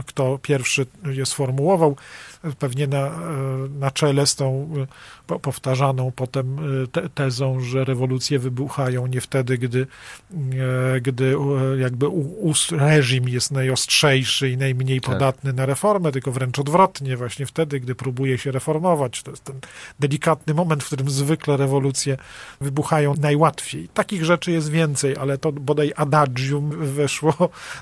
kto 0.06 0.38
pierwszy 0.38 0.86
je 1.04 1.26
sformułował, 1.26 1.96
pewnie 2.58 2.86
na, 2.86 3.10
na 3.78 3.90
czele 3.90 4.26
z 4.26 4.34
tą 4.34 4.74
powtarzaną 5.42 6.12
potem 6.16 6.56
te, 6.92 7.08
tezą, 7.08 7.60
że 7.60 7.84
rewolucje 7.84 8.38
wybuchają 8.38 9.06
nie 9.06 9.20
wtedy, 9.20 9.58
gdy, 9.58 9.86
gdy 11.02 11.36
jakby 11.78 12.06
reżim 12.72 13.28
jest 13.28 13.50
najostrzejszy 13.50 14.50
i 14.50 14.56
najmniej 14.56 15.00
tak. 15.00 15.14
podatny 15.14 15.52
na 15.52 15.66
reformę, 15.66 16.12
tylko 16.12 16.32
wręcz 16.32 16.58
odwrotnie, 16.58 17.16
właśnie 17.16 17.46
wtedy, 17.46 17.80
gdy 17.80 17.94
próbuje 17.94 18.38
się 18.38 18.50
reformować. 18.50 19.22
To 19.22 19.30
jest 19.30 19.44
ten 19.44 19.56
delikatny 20.00 20.54
moment, 20.54 20.82
w 20.82 20.86
którym 20.86 21.10
zwykle 21.10 21.56
rewolucje 21.56 22.16
wybuchają 22.60 23.14
najłatwiej. 23.20 23.88
Takich 23.88 24.24
rzeczy 24.24 24.52
jest 24.52 24.70
więcej, 24.70 25.16
ale 25.16 25.38
to 25.38 25.52
bodaj 25.52 25.92
adagium 25.96 26.70
weszło 26.94 27.34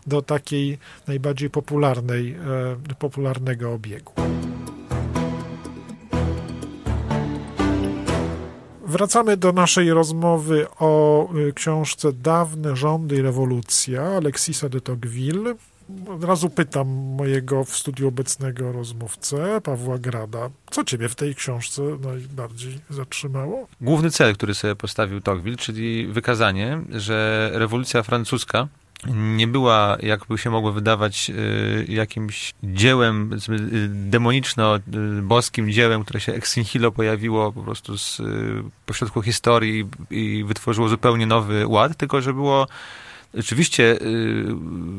do 0.07 0.23
takiej 0.23 0.79
najbardziej 1.07 1.51
popularnej, 1.51 2.33
e, 2.91 2.95
popularnego 2.99 3.73
obiegu. 3.73 4.13
Wracamy 8.95 9.37
do 9.37 9.53
naszej 9.53 9.91
rozmowy 9.91 10.67
o 10.79 11.29
y, 11.49 11.53
książce 11.53 12.13
Dawne 12.13 12.77
rządy 12.77 13.17
i 13.17 13.23
rewolucja 13.23 14.03
Alexisa 14.03 14.69
de 14.69 14.81
Tocqueville. 14.81 15.55
Od 16.09 16.25
razu 16.25 16.51
pytam 16.51 16.89
mojego 16.89 17.65
w 17.65 17.77
studiu 17.77 18.09
obecnego 18.09 18.73
rozmówcę, 18.73 19.61
Pawła 19.61 19.99
Grada, 19.99 20.51
co 20.71 20.85
ciebie 20.85 21.09
w 21.09 21.15
tej 21.15 21.35
książce 21.35 21.83
najbardziej 21.83 22.79
zatrzymało? 22.91 23.69
Główny 23.81 24.11
cel, 24.11 24.35
który 24.35 24.55
sobie 24.55 24.77
postawił 24.77 25.21
Tocqueville, 25.21 25.57
czyli 25.57 26.07
wykazanie, 26.07 26.81
że 26.91 27.51
rewolucja 27.55 28.03
francuska 28.03 28.69
nie 29.07 29.47
była, 29.47 29.97
jakby 30.03 30.39
się 30.39 30.51
mogło 30.51 30.73
wydawać, 30.73 31.31
y, 31.31 31.87
jakimś 31.89 32.55
dziełem 32.63 33.33
y, 33.33 33.89
demoniczno-boskim 33.89 35.71
dziełem, 35.71 36.03
które 36.03 36.21
się 36.21 36.33
ex 36.33 36.57
nihilo 36.57 36.93
pojawiło 36.93 37.53
po 37.53 37.63
prostu 37.63 37.99
z 37.99 38.21
y, 38.21 38.25
pośrodku 38.87 39.23
historii 39.23 39.89
i 40.11 40.45
wytworzyło 40.47 40.89
zupełnie 40.89 41.27
nowy 41.27 41.67
ład, 41.67 41.97
tylko 41.97 42.21
że 42.21 42.33
było 42.33 42.67
rzeczywiście 43.35 43.99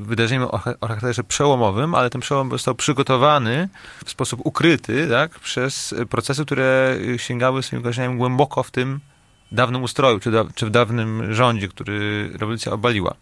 wydarzeniem 0.02 0.44
o 0.44 0.88
charakterze 0.88 1.24
przełomowym, 1.24 1.96
ale 1.96 2.10
ten 2.10 2.22
przełom 2.22 2.52
został 2.52 2.76
przygotowany 2.76 3.70
w 4.06 4.10
sposób 4.10 4.40
ukryty 4.44 5.08
tak, 5.10 5.40
przez 5.40 5.96
procesy, 6.10 6.46
które 6.46 6.98
sięgały 7.18 7.64
swoim 7.64 7.84
korzeniem 7.84 8.18
głęboko 8.18 8.64
w 8.64 8.72
tym 8.72 9.00
dawnym 9.52 9.84
ustroju, 9.84 10.20
czy, 10.20 10.32
da, 10.32 10.46
czy 10.56 10.66
w 10.66 10.70
dawnym 10.70 11.34
rządzie, 11.34 11.68
który 11.68 12.30
rewolucja 12.34 12.72
obaliła. 12.72 13.16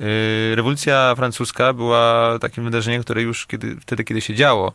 Y, 0.00 0.54
rewolucja 0.56 1.14
francuska 1.16 1.72
była 1.72 2.38
takim 2.38 2.64
wydarzeniem, 2.64 3.02
które 3.02 3.22
już 3.22 3.46
kiedy, 3.46 3.76
wtedy, 3.80 4.04
kiedy 4.04 4.20
się 4.20 4.34
działo, 4.34 4.72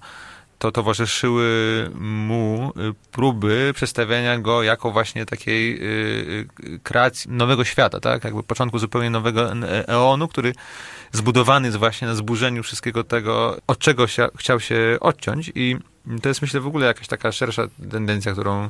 to 0.59 0.71
towarzyszyły 0.71 1.89
mu 1.99 2.71
y, 2.77 2.93
próby 3.11 3.71
przedstawiania 3.75 4.37
go 4.39 4.63
jako 4.63 4.91
właśnie 4.91 5.25
takiej 5.25 5.79
y, 5.81 6.79
kreacji 6.83 7.31
nowego 7.31 7.63
świata, 7.63 7.99
tak? 7.99 8.23
Jakby 8.23 8.43
początku 8.43 8.79
zupełnie 8.79 9.09
nowego 9.09 9.51
e, 9.51 9.87
eonu, 9.87 10.27
który 10.27 10.53
zbudowany 11.11 11.67
jest 11.67 11.77
właśnie 11.77 12.07
na 12.07 12.15
zburzeniu 12.15 12.63
wszystkiego 12.63 13.03
tego, 13.03 13.57
od 13.67 13.79
czego 13.79 14.05
chciał 14.35 14.59
się 14.59 14.97
odciąć 14.99 15.51
i 15.55 15.77
to 16.21 16.29
jest 16.29 16.41
myślę 16.41 16.59
w 16.59 16.67
ogóle 16.67 16.85
jakaś 16.85 17.07
taka 17.07 17.31
szersza 17.31 17.67
tendencja, 17.91 18.31
którą 18.31 18.69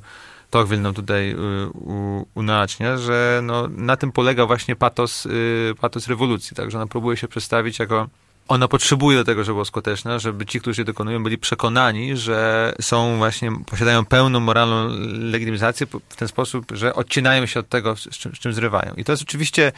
Tocqueville 0.50 0.82
nam 0.82 0.94
tutaj 0.94 1.32
y, 1.32 1.36
unacznia, 2.36 2.98
że 2.98 3.41
no, 3.44 3.68
na 3.68 3.98
tym 3.98 4.12
polega 4.12 4.46
właśnie 4.46 4.75
patos, 4.75 5.25
y, 5.25 5.74
patos 5.82 6.08
rewolucji, 6.08 6.56
tak, 6.56 6.72
że 6.72 6.77
ona 6.77 6.88
próbuje 6.88 7.18
się 7.18 7.27
przedstawić 7.27 7.79
jako 7.79 8.08
ona 8.50 8.68
potrzebuje 8.68 9.18
do 9.18 9.24
tego, 9.24 9.44
żeby 9.44 9.53
była 9.53 9.65
skuteczna, 9.65 10.20
żeby 10.20 10.46
ci, 10.46 10.62
którzy 10.62 10.82
je 10.82 10.86
dokonują, 10.86 11.24
byli 11.24 11.38
przekonani, 11.38 12.18
że 12.18 12.74
są 12.82 13.18
właśnie, 13.18 13.51
posiadają 13.65 14.06
pełną 14.06 14.39
moralną 14.39 14.88
legitymizację 15.32 15.88
w 16.10 16.15
ten 16.15 16.27
sposób, 16.27 16.65
że 16.72 16.96
odcinają 16.96 17.46
się 17.46 17.60
od 17.60 17.70
tego, 17.70 17.96
z 17.96 18.18
czym, 18.18 18.36
z 18.36 18.39
czym 18.39 18.53
zrywają. 18.53 18.94
I 18.98 19.03
to 19.03 19.12
jest 19.12 19.24
oczywiście, 19.24 19.72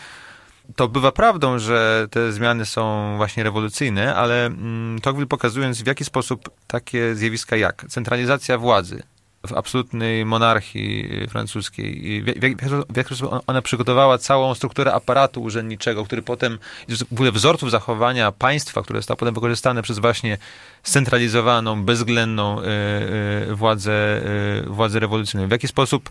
to 0.76 0.88
bywa 0.88 1.12
prawdą, 1.12 1.60
że 1.60 2.08
te 2.12 2.32
zmiany 2.32 2.66
są 2.66 3.14
właśnie 3.18 3.44
rewolucyjne, 3.44 4.16
ale 4.16 4.46
mm, 4.46 5.02
Tocqueville 5.02 5.28
pokazując 5.28 5.82
w 5.82 5.88
jaki 5.88 6.06
sposób 6.06 6.50
takie 6.68 7.16
zjawiska 7.16 7.56
jak 7.56 7.86
centralizacja 7.90 8.58
władzy, 8.58 9.04
w 9.48 9.54
absolutnej 9.54 10.26
monarchii 10.26 11.28
francuskiej. 11.30 12.08
I 12.08 12.22
w, 12.22 12.26
w, 12.26 12.94
w 12.94 12.98
jaki 12.98 13.16
sposób 13.16 13.44
ona 13.48 13.62
przygotowała 13.62 14.18
całą 14.18 14.56
strukturę 14.56 14.94
aparatu 14.94 15.44
urzędniczego, 15.44 16.06
który 16.06 16.22
potem, 16.22 16.60
w 16.90 17.14
ogóle 17.14 17.32
wzorców 17.32 17.72
zachowania 17.72 18.32
państwa, 18.32 18.82
które 18.82 19.00
zostało 19.00 19.18
potem 19.18 19.34
wykorzystane 19.34 19.82
przez 19.82 20.00
właśnie 20.00 20.38
scentralizowaną, 20.84 21.84
bezwzględną 21.84 22.60
y, 22.60 22.64
y, 23.52 23.56
władzę, 23.56 24.22
y, 24.66 24.70
władzę 24.70 25.00
rewolucyjną. 25.00 25.48
W 25.48 25.52
jaki 25.52 25.68
sposób 25.68 26.10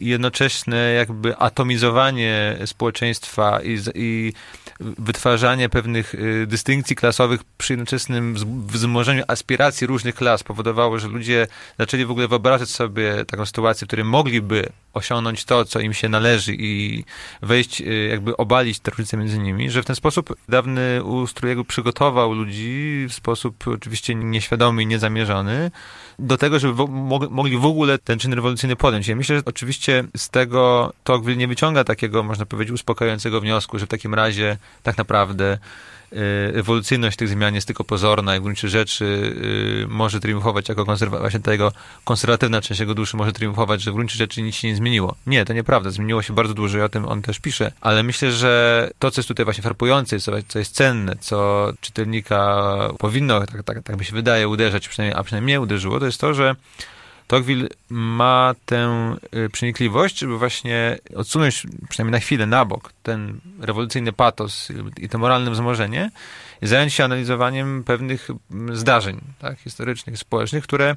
jednoczesne 0.00 0.92
jakby 0.92 1.36
atomizowanie 1.36 2.56
społeczeństwa 2.66 3.60
i, 3.62 3.78
i 3.94 4.32
wytwarzanie 4.80 5.68
pewnych 5.68 6.14
y, 6.14 6.46
dystynkcji 6.46 6.96
klasowych 6.96 7.40
przy 7.58 7.72
jednoczesnym 7.72 8.34
wzmożeniu 8.66 9.24
aspiracji 9.28 9.86
różnych 9.86 10.14
klas 10.14 10.42
powodowało, 10.42 10.98
że 10.98 11.08
ludzie 11.08 11.46
zaczęli 11.78 12.04
w 12.04 12.10
ogóle 12.10 12.28
wyobrażać 12.28 12.68
sobie 12.68 13.24
taką 13.24 13.46
sytuację, 13.46 13.84
w 13.84 13.88
której 13.88 14.04
mogliby 14.04 14.68
osiągnąć 14.92 15.44
to, 15.44 15.64
co 15.64 15.80
im 15.80 15.92
się 15.92 16.08
należy 16.08 16.54
i 16.58 17.04
wejść, 17.42 17.80
y, 17.80 18.08
jakby 18.10 18.36
obalić 18.36 18.80
te 18.80 18.90
różnice 18.90 19.16
między 19.16 19.38
nimi, 19.38 19.70
że 19.70 19.82
w 19.82 19.86
ten 19.86 19.96
sposób 19.96 20.36
dawny 20.48 21.04
ustrój 21.04 21.48
jakby 21.48 21.64
przygotował 21.64 22.32
ludzi 22.32 23.06
w 23.08 23.12
sposób 23.12 23.68
oczywiście 23.68 24.14
nieświadomy 24.14 24.82
i 24.82 24.86
niezamierzony 24.86 25.70
do 26.20 26.38
tego, 26.38 26.58
żeby 26.58 26.86
mogli 27.30 27.56
w 27.56 27.64
ogóle 27.64 27.98
ten 27.98 28.18
czyn 28.18 28.32
rewolucyjny 28.32 28.76
podjąć. 28.76 29.08
Ja 29.08 29.16
myślę, 29.16 29.36
że 29.36 29.42
oczywiście 29.44 30.04
z 30.16 30.30
tego 30.30 30.92
Tocqueville 31.04 31.36
nie 31.36 31.48
wyciąga 31.48 31.84
takiego, 31.84 32.22
można 32.22 32.46
powiedzieć, 32.46 32.72
uspokajającego 32.74 33.40
wniosku, 33.40 33.78
że 33.78 33.86
w 33.86 33.88
takim 33.88 34.14
razie 34.14 34.56
tak 34.82 34.98
naprawdę 34.98 35.58
Y, 36.12 36.58
ewolucyjność 36.58 37.16
tych 37.16 37.28
zmian 37.28 37.54
jest 37.54 37.66
tylko 37.66 37.84
pozorna 37.84 38.36
i 38.36 38.40
w 38.40 38.42
gruncie 38.42 38.68
rzeczy 38.68 39.04
y, 39.84 39.86
może 39.88 40.20
triumfować 40.20 40.68
jako 40.68 40.84
konserwa- 40.84 41.20
właśnie 41.20 41.40
tego 41.40 41.72
konserwatywna 42.04 42.60
część 42.60 42.80
jego 42.80 42.94
duszy 42.94 43.16
może 43.16 43.32
triumfować, 43.32 43.82
że 43.82 43.90
w 43.90 43.94
gruncie 43.94 44.16
rzeczy 44.16 44.42
nic 44.42 44.54
się 44.54 44.68
nie 44.68 44.76
zmieniło. 44.76 45.14
Nie, 45.26 45.44
to 45.44 45.52
nieprawda. 45.52 45.90
Zmieniło 45.90 46.22
się 46.22 46.34
bardzo 46.34 46.54
dużo 46.54 46.78
i 46.78 46.80
o 46.80 46.88
tym 46.88 47.06
on 47.06 47.22
też 47.22 47.38
pisze. 47.38 47.72
Ale 47.80 48.02
myślę, 48.02 48.32
że 48.32 48.90
to, 48.98 49.10
co 49.10 49.20
jest 49.20 49.28
tutaj 49.28 49.44
właśnie 49.44 49.62
frapujące, 49.62 50.20
co, 50.20 50.32
co 50.48 50.58
jest 50.58 50.74
cenne, 50.74 51.16
co 51.20 51.72
czytelnika 51.80 52.70
powinno, 52.98 53.46
tak, 53.46 53.62
tak, 53.62 53.82
tak 53.82 53.98
mi 53.98 54.04
się 54.04 54.12
wydaje, 54.12 54.48
uderzać, 54.48 54.88
przynajmniej, 54.88 55.20
a 55.20 55.22
przynajmniej 55.22 55.56
mnie 55.56 55.60
uderzyło, 55.60 56.00
to 56.00 56.06
jest 56.06 56.20
to, 56.20 56.34
że 56.34 56.54
Tocqueville 57.30 57.68
ma 57.90 58.54
tę 58.66 59.14
y, 59.34 59.48
przenikliwość, 59.48 60.18
żeby 60.18 60.38
właśnie 60.38 60.98
odsunąć 61.16 61.66
przynajmniej 61.88 62.12
na 62.12 62.18
chwilę 62.18 62.46
na 62.46 62.64
bok 62.64 62.92
ten 63.02 63.40
rewolucyjny 63.60 64.12
patos 64.12 64.68
i 64.96 65.08
to 65.08 65.18
moralne 65.18 65.50
wzmożenie 65.50 66.10
i 66.62 66.66
zająć 66.66 66.92
się 66.92 67.04
analizowaniem 67.04 67.84
pewnych 67.84 68.28
mm, 68.50 68.76
zdarzeń 68.76 69.20
tak, 69.38 69.58
historycznych, 69.58 70.18
społecznych, 70.18 70.64
które 70.64 70.96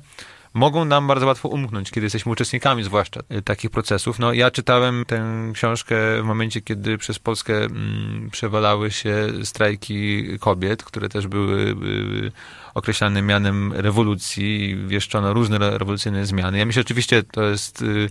mogą 0.54 0.86
nam 0.86 1.08
bardzo 1.08 1.26
łatwo 1.26 1.50
umknąć, 1.50 1.92
kiedy 1.92 2.06
jesteśmy 2.06 2.32
uczestnikami 2.32 2.84
zwłaszcza 2.84 3.22
y, 3.32 3.42
takich 3.42 3.72
procesów. 3.72 4.20
No, 4.20 4.34
ja 4.34 4.52
czytałem 4.52 5.06
tę 5.06 5.52
książkę 5.54 5.96
w 6.22 6.26
momencie, 6.26 6.62
kiedy 6.62 6.98
przez 6.98 7.20
Polskę 7.20 7.58
mm, 7.58 8.30
przewalały 8.32 8.92
się 8.92 9.28
strajki 9.44 10.26
kobiet, 10.40 10.84
które 10.84 11.10
też 11.10 11.28
były 11.28 11.62
y, 11.62 12.32
określane 12.74 13.22
mianem 13.22 13.74
rewolucji 13.74 14.70
i 14.70 14.88
wieszczono 14.88 15.34
różne 15.34 15.58
rewolucyjne 15.78 16.26
zmiany. 16.26 16.58
Ja 16.58 16.66
myślę, 16.66 16.82
oczywiście 16.82 17.24
to 17.24 17.44
jest 17.44 17.82
y, 17.82 18.10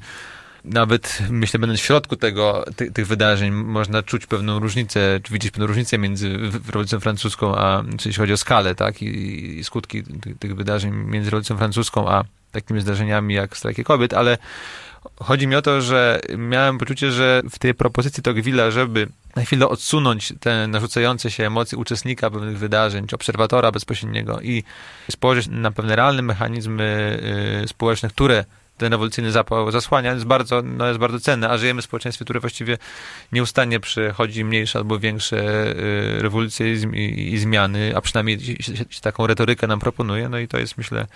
nawet 0.64 1.18
myślę, 1.30 1.60
będąc 1.60 1.80
w 1.80 1.84
środku 1.84 2.16
tego, 2.16 2.64
ty, 2.76 2.92
tych 2.92 3.06
wydarzeń, 3.06 3.50
można 3.52 4.02
czuć 4.02 4.26
pewną 4.26 4.58
różnicę, 4.58 5.20
czy 5.22 5.32
widzieć 5.32 5.50
pewną 5.50 5.66
różnicę 5.66 5.98
między 5.98 6.38
rewolucją 6.38 7.00
francuską, 7.00 7.56
a 7.56 7.82
jeśli 7.92 8.12
chodzi 8.12 8.32
o 8.32 8.36
skalę, 8.36 8.74
tak, 8.74 9.02
i, 9.02 9.58
i 9.58 9.64
skutki 9.64 10.02
tych, 10.02 10.38
tych, 10.38 10.56
wydarzeń 10.56 10.92
między 10.92 11.30
rewolucją 11.30 11.56
francuską, 11.56 12.08
a 12.08 12.24
takimi 12.52 12.80
zdarzeniami 12.80 13.34
jak 13.34 13.56
strajki 13.56 13.84
kobiet, 13.84 14.14
ale 14.14 14.38
chodzi 15.16 15.46
mi 15.46 15.56
o 15.56 15.62
to, 15.62 15.80
że 15.80 16.20
miałem 16.38 16.78
poczucie, 16.78 17.12
że 17.12 17.42
w 17.50 17.58
tej 17.58 17.74
propozycji 17.74 18.22
Tocqueville'a, 18.22 18.70
żeby 18.70 19.08
na 19.36 19.44
chwilę 19.44 19.68
odsunąć 19.68 20.32
te 20.40 20.66
narzucające 20.66 21.30
się 21.30 21.46
emocje 21.46 21.78
uczestnika 21.78 22.30
pewnych 22.30 22.58
wydarzeń, 22.58 23.06
czy 23.06 23.16
obserwatora 23.16 23.72
bezpośredniego 23.72 24.40
i 24.40 24.64
spojrzeć 25.10 25.48
na 25.50 25.70
pewne 25.70 25.96
realne 25.96 26.22
mechanizmy 26.22 27.18
y, 27.64 27.68
społeczne, 27.68 28.08
które 28.08 28.44
ten 28.76 28.92
rewolucyjny 28.92 29.32
zapał 29.32 29.70
zasłania, 29.70 30.12
jest 30.12 30.24
bardzo, 30.24 30.62
no 30.62 30.86
jest 30.86 30.98
bardzo 30.98 31.20
cenne, 31.20 31.50
a 31.50 31.58
żyjemy 31.58 31.82
w 31.82 31.84
społeczeństwie, 31.84 32.24
które 32.24 32.40
właściwie 32.40 32.78
nieustannie 33.32 33.80
przechodzi 33.80 34.44
mniejsze 34.44 34.78
albo 34.78 34.98
większe 34.98 35.66
y, 35.66 36.22
rewolucje 36.22 36.74
i, 36.74 37.32
i 37.32 37.38
zmiany, 37.38 37.92
a 37.96 38.00
przynajmniej 38.00 38.38
taką 39.02 39.26
retorykę 39.26 39.66
nam 39.66 39.80
proponuje, 39.80 40.28
no 40.28 40.38
i 40.38 40.48
to 40.48 40.58
jest 40.58 40.78
myślę 40.78 41.06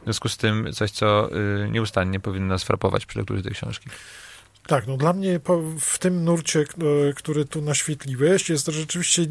w 0.00 0.04
związku 0.04 0.28
z 0.28 0.36
tym 0.36 0.72
coś, 0.72 0.90
co 0.90 1.30
y, 1.64 1.70
nieustannie 1.70 2.20
powinno 2.20 2.46
nas 2.46 2.64
frapować 2.64 3.06
przy 3.06 3.18
lekturze 3.18 3.42
tej 3.42 3.52
książki. 3.52 3.90
Tak, 4.66 4.86
no 4.86 4.96
dla 4.96 5.12
mnie 5.12 5.40
w 5.80 5.98
tym 5.98 6.24
nurcie, 6.24 6.60
e, 6.60 6.64
który 7.12 7.44
tu 7.44 7.62
naświetliłeś, 7.62 8.50
jest 8.50 8.66
to 8.66 8.72
rzeczywiście 8.72 9.22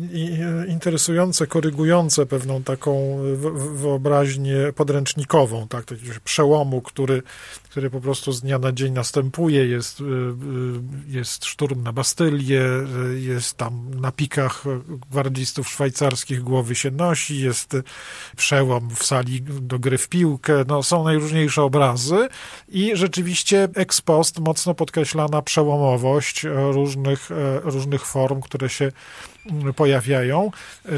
interesujące, 0.67 1.47
korygujące 1.47 2.25
pewną 2.25 2.63
taką 2.63 3.17
wyobraźnię 3.75 4.55
podręcznikową, 4.75 5.67
tak, 5.67 5.85
takiego 5.85 6.13
przełomu, 6.23 6.81
który, 6.81 7.23
który 7.69 7.89
po 7.89 8.01
prostu 8.01 8.31
z 8.31 8.41
dnia 8.41 8.59
na 8.59 8.71
dzień 8.71 8.93
następuje. 8.93 9.65
Jest, 9.65 10.01
e, 10.01 10.03
e, 10.03 10.07
jest 11.07 11.45
szturm 11.45 11.83
na 11.83 11.93
Bastylię, 11.93 12.63
jest 13.15 13.57
tam 13.57 13.91
na 14.01 14.11
pikach 14.11 14.63
gwardzistów 15.11 15.69
szwajcarskich 15.69 16.41
głowy 16.41 16.75
się 16.75 16.91
nosi, 16.91 17.39
jest 17.39 17.77
przełom 18.37 18.89
w 18.95 19.03
sali 19.03 19.41
do 19.41 19.79
gry 19.79 19.97
w 19.97 20.09
piłkę, 20.09 20.63
no 20.67 20.83
są 20.83 21.03
najróżniejsze 21.03 21.63
obrazy 21.63 22.27
i 22.69 22.91
rzeczywiście 22.93 23.69
ex 23.75 24.01
post 24.01 24.39
mocno 24.39 24.73
podkreśla 24.73 25.20
na 25.27 25.41
przełomowość 25.41 26.45
e, 26.45 26.49
różnych, 26.71 27.31
e, 27.31 27.59
różnych 27.59 28.05
form, 28.05 28.41
które 28.41 28.69
się 28.69 28.91
pojawiają. 29.75 30.51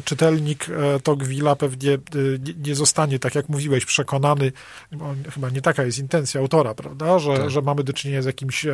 Czytelnik 0.05 0.67
e, 0.69 0.99
Togwila 0.99 1.55
pewnie 1.55 1.93
e, 1.93 1.97
nie 2.65 2.75
zostanie, 2.75 3.19
tak 3.19 3.35
jak 3.35 3.49
mówiłeś, 3.49 3.85
przekonany, 3.85 4.51
chyba 5.33 5.49
nie 5.49 5.61
taka 5.61 5.83
jest 5.83 5.99
intencja 5.99 6.41
autora, 6.41 6.73
prawda, 6.73 7.19
że, 7.19 7.37
tak. 7.37 7.49
że 7.49 7.61
mamy 7.61 7.83
do 7.83 7.93
czynienia 7.93 8.21
z 8.21 8.25
jakimiś 8.25 8.65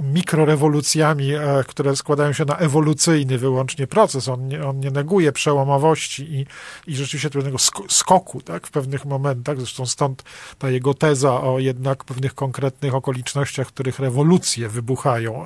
mikrorewolucjami, 0.00 1.30
które 1.66 1.96
składają 1.96 2.32
się 2.32 2.44
na 2.44 2.56
ewolucyjny 2.56 3.38
wyłącznie 3.38 3.86
proces. 3.86 4.28
On 4.28 4.48
nie, 4.48 4.66
on 4.66 4.80
nie 4.80 4.90
neguje 4.90 5.32
przełomowości 5.32 6.22
i, 6.34 6.46
i 6.86 6.96
rzeczywiście 6.96 7.30
pewnego 7.30 7.58
skoku 7.88 8.40
tak, 8.40 8.66
w 8.66 8.70
pewnych 8.70 9.04
momentach. 9.04 9.58
Zresztą 9.58 9.86
stąd 9.86 10.22
ta 10.58 10.70
jego 10.70 10.94
teza 10.94 11.40
o 11.40 11.58
jednak 11.58 12.04
pewnych 12.04 12.34
konkretnych 12.34 12.94
okolicznościach, 12.94 13.66
których 13.66 13.98
rewolucje 13.98 14.68
wybuchają, 14.68 14.85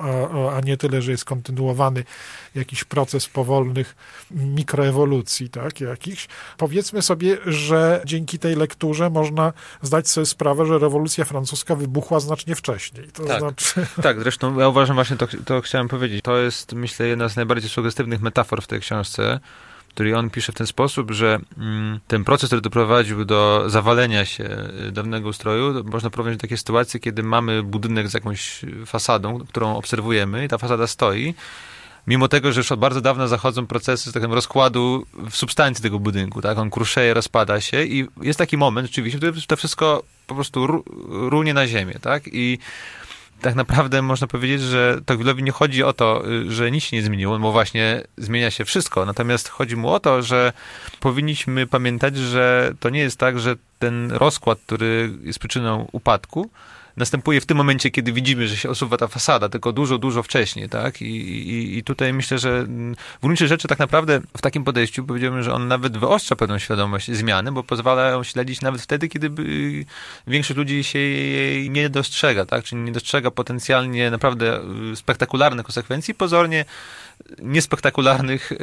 a, 0.01 0.55
a 0.55 0.59
nie 0.59 0.77
tyle, 0.77 1.01
że 1.01 1.11
jest 1.11 1.25
kontynuowany 1.25 2.03
jakiś 2.55 2.83
proces 2.83 3.27
powolny, 3.27 3.71
wolnych 3.71 3.95
mikroewolucji, 4.31 5.49
tak, 5.49 5.81
jakichś. 5.81 6.27
Powiedzmy 6.57 7.01
sobie, 7.01 7.37
że 7.45 8.01
dzięki 8.05 8.39
tej 8.39 8.55
lekturze 8.55 9.09
można 9.09 9.53
zdać 9.81 10.09
sobie 10.09 10.25
sprawę, 10.25 10.65
że 10.65 10.79
rewolucja 10.79 11.25
francuska 11.25 11.75
wybuchła 11.75 12.19
znacznie 12.19 12.55
wcześniej. 12.55 13.07
To 13.07 13.25
tak, 13.25 13.39
znaczy... 13.39 13.87
tak, 14.03 14.19
zresztą 14.19 14.59
ja 14.59 14.67
uważam 14.67 14.95
właśnie, 14.95 15.17
to, 15.17 15.27
to 15.45 15.61
chciałem 15.61 15.87
powiedzieć, 15.87 16.21
to 16.23 16.37
jest 16.37 16.73
myślę 16.73 17.07
jedna 17.07 17.29
z 17.29 17.35
najbardziej 17.35 17.69
sugestywnych 17.69 18.21
metafor 18.21 18.61
w 18.61 18.67
tej 18.67 18.79
książce, 18.79 19.39
który 19.93 20.17
on 20.17 20.29
pisze 20.29 20.51
w 20.51 20.55
ten 20.55 20.67
sposób, 20.67 21.11
że 21.11 21.39
mm, 21.57 21.99
ten 22.07 22.23
proces, 22.23 22.49
który 22.49 22.61
doprowadził 22.61 23.25
do 23.25 23.63
zawalenia 23.67 24.25
się 24.25 24.43
y, 24.87 24.91
dawnego 24.91 25.29
ustroju, 25.29 25.83
można 25.83 26.09
prowadzić 26.09 26.37
do 26.37 26.41
takiej 26.41 26.57
sytuacji, 26.57 26.99
kiedy 26.99 27.23
mamy 27.23 27.63
budynek 27.63 28.07
z 28.07 28.13
jakąś 28.13 28.61
fasadą, 28.85 29.39
którą 29.39 29.75
obserwujemy 29.75 30.45
i 30.45 30.47
ta 30.47 30.57
fasada 30.57 30.87
stoi, 30.87 31.33
mimo 32.07 32.27
tego, 32.27 32.51
że 32.51 32.59
już 32.59 32.71
od 32.71 32.79
bardzo 32.79 33.01
dawna 33.01 33.27
zachodzą 33.27 33.67
procesy 33.67 34.13
tak 34.13 34.23
rozkładu 34.23 35.05
w 35.29 35.35
substancji 35.35 35.83
tego 35.83 35.99
budynku, 35.99 36.41
tak? 36.41 36.57
On 36.57 36.69
kruszeje, 36.69 37.13
rozpada 37.13 37.61
się 37.61 37.83
i 37.83 38.07
jest 38.21 38.39
taki 38.39 38.57
moment 38.57 38.87
rzeczywiście, 38.87 39.17
w 39.17 39.21
którym 39.21 39.41
to 39.47 39.55
wszystko 39.55 40.03
po 40.27 40.35
prostu 40.35 40.83
runie 41.09 41.53
na 41.53 41.67
ziemię, 41.67 41.93
tak? 42.01 42.23
I 42.31 42.59
tak 43.41 43.55
naprawdę 43.55 44.01
można 44.01 44.27
powiedzieć, 44.27 44.61
że 44.61 44.95
Tocquevillowi 45.05 45.43
nie 45.43 45.51
chodzi 45.51 45.83
o 45.83 45.93
to, 45.93 46.23
że 46.47 46.71
nic 46.71 46.83
się 46.83 46.97
nie 46.97 47.03
zmieniło, 47.03 47.39
bo 47.39 47.51
właśnie 47.51 48.03
zmienia 48.17 48.51
się 48.51 48.65
wszystko. 48.65 49.05
Natomiast 49.05 49.49
chodzi 49.49 49.75
mu 49.75 49.89
o 49.89 49.99
to, 49.99 50.21
że 50.21 50.53
powinniśmy 50.99 51.67
pamiętać, 51.67 52.17
że 52.17 52.73
to 52.79 52.89
nie 52.89 52.99
jest 52.99 53.17
tak, 53.17 53.39
że 53.39 53.55
ten 53.79 54.11
rozkład, 54.11 54.59
który 54.65 55.13
jest 55.23 55.39
przyczyną 55.39 55.87
upadku, 55.91 56.49
następuje 56.97 57.41
w 57.41 57.45
tym 57.45 57.57
momencie, 57.57 57.91
kiedy 57.91 58.11
widzimy, 58.11 58.47
że 58.47 58.57
się 58.57 58.69
osuwa 58.69 58.97
ta 58.97 59.07
fasada, 59.07 59.49
tylko 59.49 59.71
dużo, 59.71 59.97
dużo 59.97 60.23
wcześniej, 60.23 60.69
tak? 60.69 61.01
I, 61.01 61.05
i, 61.05 61.77
i 61.77 61.83
tutaj 61.83 62.13
myślę, 62.13 62.39
że 62.39 62.63
w 63.19 63.21
gruncie 63.21 63.47
rzeczy 63.47 63.67
tak 63.67 63.79
naprawdę 63.79 64.21
w 64.37 64.41
takim 64.41 64.63
podejściu 64.63 65.03
powiedziałbym, 65.03 65.43
że 65.43 65.53
on 65.53 65.67
nawet 65.67 65.97
wyostrza 65.97 66.35
pewną 66.35 66.59
świadomość 66.59 67.11
zmiany, 67.11 67.51
bo 67.51 67.63
pozwala 67.63 68.09
ją 68.09 68.23
śledzić 68.23 68.61
nawet 68.61 68.81
wtedy, 68.81 69.07
kiedy 69.07 69.29
większość 70.27 70.57
ludzi 70.57 70.83
się 70.83 70.99
jej 70.99 71.69
nie 71.69 71.89
dostrzega, 71.89 72.45
tak? 72.45 72.63
Czyli 72.63 72.81
nie 72.81 72.91
dostrzega 72.91 73.31
potencjalnie 73.31 74.11
naprawdę 74.11 74.61
y, 74.91 74.95
spektakularnych 74.95 75.65
konsekwencji, 75.65 76.13
pozornie 76.13 76.65
niespektakularnych 77.41 78.51
y, 78.51 78.55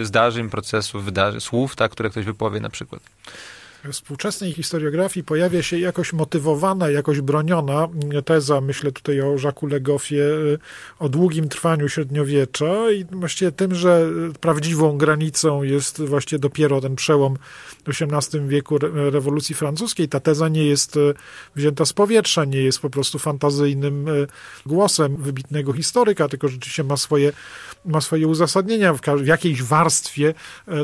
y, 0.00 0.06
zdarzeń, 0.06 0.50
procesów, 0.50 1.04
wydarzeń, 1.04 1.40
słów, 1.40 1.76
tak, 1.76 1.90
które 1.90 2.10
ktoś 2.10 2.24
wypowie 2.24 2.60
na 2.60 2.70
przykład 2.70 3.02
współczesnej 3.92 4.52
historiografii 4.52 5.24
pojawia 5.24 5.62
się 5.62 5.78
jakoś 5.78 6.12
motywowana, 6.12 6.90
jakoś 6.90 7.20
broniona 7.20 7.88
teza, 8.24 8.60
myślę 8.60 8.92
tutaj 8.92 9.20
o 9.20 9.36
Jacques 9.44 9.70
Legoffie, 9.70 10.22
y, 10.22 10.58
o 10.98 11.08
długim 11.08 11.48
trwaniu 11.48 11.88
średniowiecza 11.88 12.90
i 12.92 13.04
właściwie 13.04 13.52
tym, 13.52 13.74
że 13.74 14.10
prawdziwą 14.40 14.98
granicą 14.98 15.62
jest 15.62 16.02
właściwie 16.02 16.38
dopiero 16.38 16.80
ten 16.80 16.96
przełom 16.96 17.36
XVIII 17.86 18.48
wieku 18.48 18.78
rewolucji 18.94 19.54
francuskiej. 19.54 20.08
Ta 20.08 20.20
teza 20.20 20.48
nie 20.48 20.66
jest 20.66 20.96
y, 20.96 21.14
wzięta 21.56 21.84
z 21.84 21.92
powietrza, 21.92 22.44
nie 22.44 22.62
jest 22.62 22.78
po 22.78 22.90
prostu 22.90 23.18
fantazyjnym 23.18 24.08
y, 24.08 24.26
głosem 24.66 25.16
wybitnego 25.16 25.72
historyka, 25.72 26.28
tylko 26.28 26.48
rzeczywiście 26.48 26.84
ma 26.84 26.96
swoje, 26.96 27.32
ma 27.84 28.00
swoje 28.00 28.28
uzasadnienia. 28.28 28.94
W, 28.94 29.00
w 29.00 29.26
jakiejś 29.26 29.62
warstwie 29.62 30.34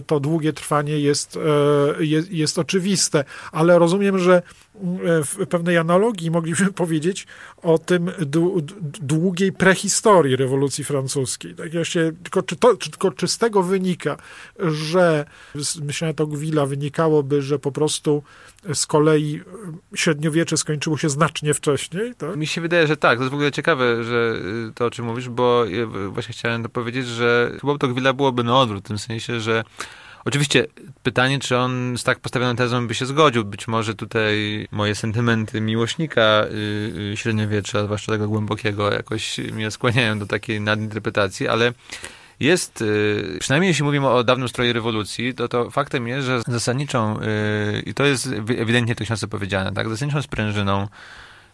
to 0.07 0.21
długie 0.21 0.53
trwanie 0.53 0.99
jest, 0.99 1.39
jest, 2.01 2.31
jest 2.31 2.59
oczywiste 2.59 2.92
ale 3.53 3.79
rozumiem, 3.79 4.19
że 4.19 4.43
mm, 4.75 5.25
w 5.25 5.47
pewnej 5.47 5.79
analogii 5.79 6.31
moglibyśmy 6.31 6.73
powiedzieć 6.83 7.27
o 7.63 7.79
tym 7.79 8.11
długiej 9.01 9.53
prehistorii 9.53 10.37
rewolucji 10.37 10.85
francuskiej. 10.85 11.55
Tak 11.55 11.71
tylko, 12.23 12.43
czy 12.43 12.57
to, 12.57 12.77
czy, 12.77 12.91
tylko 12.91 13.11
czy 13.11 13.29
z 13.29 13.39
tego 13.39 13.63
wynika, 13.63 14.17
że 14.59 15.25
z 15.55 15.81
myślenia 15.81 16.15
Tocqueville'a 16.15 16.69
wynikałoby, 16.69 17.43
że 17.43 17.59
po 17.59 17.73
prostu 17.73 18.23
z 18.75 18.87
kolei 18.87 19.41
średniowiecze 19.95 20.57
skończyło 20.57 20.97
się 20.97 21.09
znacznie 21.09 21.55
wcześniej? 21.55 22.15
Tak? 22.15 22.37
Mi 22.37 22.47
się 22.47 22.61
wydaje, 22.61 22.87
że 22.87 22.97
tak. 22.97 23.19
To 23.19 23.23
jest 23.23 23.31
w 23.31 23.35
ogóle 23.35 23.53
ciekawe, 23.53 24.05
że 24.05 24.35
y, 24.69 24.73
to 24.75 24.87
o 24.87 24.91
czym 24.91 25.05
mówisz, 25.05 25.29
bo 25.29 25.65
właśnie 26.09 26.33
chciałem 26.33 26.63
to 26.63 26.69
powiedzieć, 26.69 27.07
że 27.07 27.53
chyba 27.61 27.73
Tocqueville'a 27.73 28.15
byłoby 28.15 28.45
na 28.45 28.59
odwrót, 28.59 28.85
w 28.85 28.89
tym 28.89 28.99
sensie, 28.99 29.41
że 29.41 29.65
Oczywiście 30.25 30.67
pytanie, 31.03 31.39
czy 31.39 31.57
on 31.57 31.99
z 31.99 32.05
tak 32.05 32.21
postawioną 32.21 32.57
tezą 32.57 32.87
by 32.87 32.95
się 32.95 33.07
zgodził. 33.07 33.45
Być 33.45 33.69
może 33.69 33.95
tutaj 33.95 34.69
moje 34.71 34.95
sentymenty 34.95 35.61
miłośnika 35.61 36.45
yy, 37.11 37.17
średniowiecza, 37.17 37.85
zwłaszcza 37.85 38.13
tego 38.13 38.29
głębokiego, 38.29 38.93
jakoś 38.93 39.39
mnie 39.39 39.71
skłaniają 39.71 40.19
do 40.19 40.27
takiej 40.27 40.61
nadinterpretacji, 40.61 41.49
ale 41.49 41.73
jest, 42.41 42.81
yy, 42.81 43.37
przynajmniej 43.41 43.69
jeśli 43.69 43.85
mówimy 43.85 44.09
o 44.09 44.25
dawnym 44.25 44.49
stroju 44.49 44.73
rewolucji, 44.73 45.35
to, 45.35 45.49
to 45.49 45.71
faktem 45.71 46.09
jest, 46.09 46.27
że 46.27 46.43
zasadniczą, 46.49 47.19
i 47.87 47.95
to 47.95 48.05
jest 48.05 48.27
ewidentnie 48.59 48.95
w 48.95 48.99
tej 48.99 49.07
powiedziane, 49.29 49.73
tak, 49.73 49.89
zasadniczą 49.89 50.23
sprężyną 50.23 50.89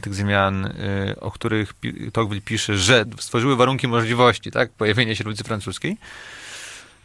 tych 0.03 0.15
zmian, 0.15 0.67
y, 0.67 1.21
o 1.21 1.31
których 1.31 1.75
Tocqueville 2.13 2.43
pisze, 2.43 2.79
że 2.79 3.05
stworzyły 3.21 3.57
warunki 3.57 3.89
możliwości, 3.89 4.51
tak, 4.51 4.71
pojawienia 4.71 5.15
się 5.15 5.19
rewolucji 5.19 5.45
francuskiej, 5.45 5.97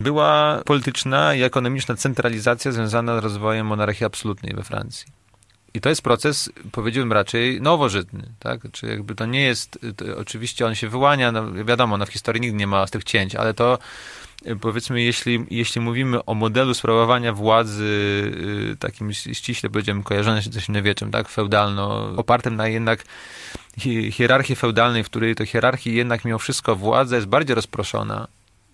była 0.04 0.62
polityczna 0.66 1.36
i 1.36 1.42
ekonomiczna 1.42 1.96
centralizacja 1.96 2.72
związana 2.72 3.20
z 3.20 3.24
rozwojem 3.24 3.68
monarchii 3.68 4.06
absolutnej 4.06 4.54
we 4.54 4.64
Francji. 4.64 5.08
I 5.74 5.82
to 5.82 5.90
jest 5.90 6.02
proces, 6.02 6.52
powiedziałbym 6.72 7.14
raczej 7.14 7.62
nowożytny, 7.62 8.24
tak? 8.40 8.62
Czy 8.72 8.88
jakby 8.88 9.16
to 9.16 9.26
nie 9.26 9.42
jest, 9.42 9.80
to 9.96 10.06
oczywiście 10.18 10.66
on 10.66 10.76
się 10.76 10.90
wyłania, 10.90 11.32
no 11.32 11.52
wiadomo, 11.52 11.98
no 11.98 12.06
w 12.06 12.10
historii 12.10 12.42
nigdy 12.42 12.58
nie 12.58 12.68
ma 12.68 12.88
z 12.88 12.92
tych 12.92 13.04
cięć, 13.04 13.36
ale 13.36 13.54
to 13.54 13.80
powiedzmy, 14.62 15.02
jeśli, 15.02 15.46
jeśli 15.50 15.82
mówimy 15.82 16.26
o 16.26 16.34
modelu 16.34 16.74
sprawowania 16.74 17.34
władzy 17.34 17.84
y, 18.74 18.78
takim 18.80 19.14
ściśle, 19.14 19.70
powiedziałbym, 19.70 20.04
kojarzonym 20.04 20.42
się 20.42 20.52
ze 20.52 20.62
średniowieczem, 20.62 21.12
tak, 21.12 21.30
feudalno, 21.30 22.14
opartym 22.18 22.56
na 22.56 22.68
jednak 22.68 23.04
hierarchii 24.12 24.56
feudalnej, 24.56 25.04
w 25.04 25.10
której 25.10 25.36
to 25.36 25.46
hierarchii 25.46 25.96
jednak 25.96 26.26
mimo 26.26 26.40
wszystko 26.40 26.76
władza 26.76 27.16
jest 27.16 27.28
bardziej 27.28 27.56
rozproszona 27.56 28.28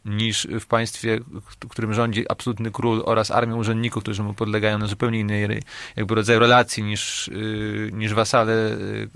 niż 0.09 0.47
w 0.59 0.65
państwie, 0.65 1.19
w 1.41 1.67
którym 1.67 1.93
rządzi 1.93 2.25
absolutny 2.29 2.71
król 2.71 3.03
oraz 3.05 3.31
armia 3.31 3.55
urzędników, 3.55 4.03
którzy 4.03 4.23
mu 4.23 4.33
podlegają 4.33 4.77
na 4.77 4.87
zupełnie 4.87 5.19
innej 5.19 5.61
jakby 5.95 6.15
rodzaju 6.15 6.39
relacji 6.39 6.83
niż, 6.83 7.27
y, 7.27 7.89
niż 7.93 8.13
wasale 8.13 8.53
y, 8.53 9.09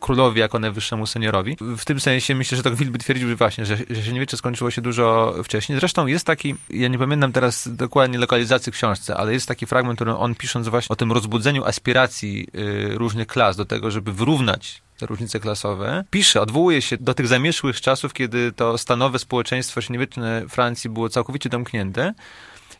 królowi 0.00 0.40
jako 0.40 0.58
najwyższemu 0.58 1.06
seniorowi. 1.06 1.56
W 1.76 1.84
tym 1.84 2.00
sensie 2.00 2.34
myślę, 2.34 2.56
że 2.56 2.62
to 2.62 2.76
Wilby 2.76 2.98
twierdził 2.98 3.28
że 3.28 3.36
właśnie, 3.36 3.66
że, 3.66 3.76
że 3.76 4.02
średniowiecze 4.02 4.36
skończyło 4.36 4.70
się 4.70 4.82
dużo 4.82 5.34
wcześniej. 5.44 5.78
Zresztą 5.78 6.06
jest 6.06 6.26
taki, 6.26 6.54
ja 6.70 6.88
nie 6.88 6.98
pamiętam 6.98 7.32
teraz 7.32 7.68
dokładnie 7.76 8.18
lokalizacji 8.18 8.72
książce, 8.72 9.16
ale 9.16 9.32
jest 9.32 9.48
taki 9.48 9.66
fragment, 9.66 9.98
który 9.98 10.14
on 10.14 10.34
pisząc 10.34 10.68
właśnie 10.68 10.92
o 10.92 10.96
tym 10.96 11.12
rozbudzeniu 11.12 11.64
aspiracji 11.64 12.46
y, 12.54 12.98
różnych 12.98 13.26
klas 13.26 13.56
do 13.56 13.64
tego, 13.64 13.90
żeby 13.90 14.12
wyrównać 14.12 14.82
różnice 15.06 15.40
klasowe. 15.40 16.04
Pisze, 16.10 16.40
odwołuje 16.40 16.82
się 16.82 16.96
do 16.96 17.14
tych 17.14 17.26
zamieszłych 17.26 17.80
czasów, 17.80 18.12
kiedy 18.12 18.52
to 18.52 18.78
stanowe 18.78 19.18
społeczeństwo 19.18 19.80
średniowieczne 19.80 20.44
Francji 20.48 20.90
było 20.90 21.08
całkowicie 21.08 21.48
domknięte 21.48 22.14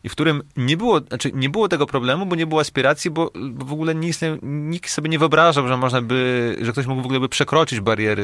i 0.03 0.09
w 0.09 0.11
którym 0.11 0.43
nie 0.57 0.77
było, 0.77 0.99
znaczy 0.99 1.31
nie 1.33 1.49
było 1.49 1.67
tego 1.67 1.85
problemu, 1.85 2.25
bo 2.25 2.35
nie 2.35 2.47
było 2.47 2.61
aspiracji, 2.61 3.11
bo, 3.11 3.31
bo 3.51 3.65
w 3.65 3.73
ogóle 3.73 3.95
nikt, 3.95 4.19
nikt 4.41 4.91
sobie 4.91 5.09
nie 5.09 5.19
wyobrażał, 5.19 5.67
że 5.67 5.77
można 5.77 6.01
by, 6.01 6.55
że 6.61 6.71
ktoś 6.71 6.85
mógł 6.85 7.01
w 7.01 7.05
ogóle 7.05 7.19
by 7.19 7.29
przekroczyć 7.29 7.79
bariery 7.79 8.23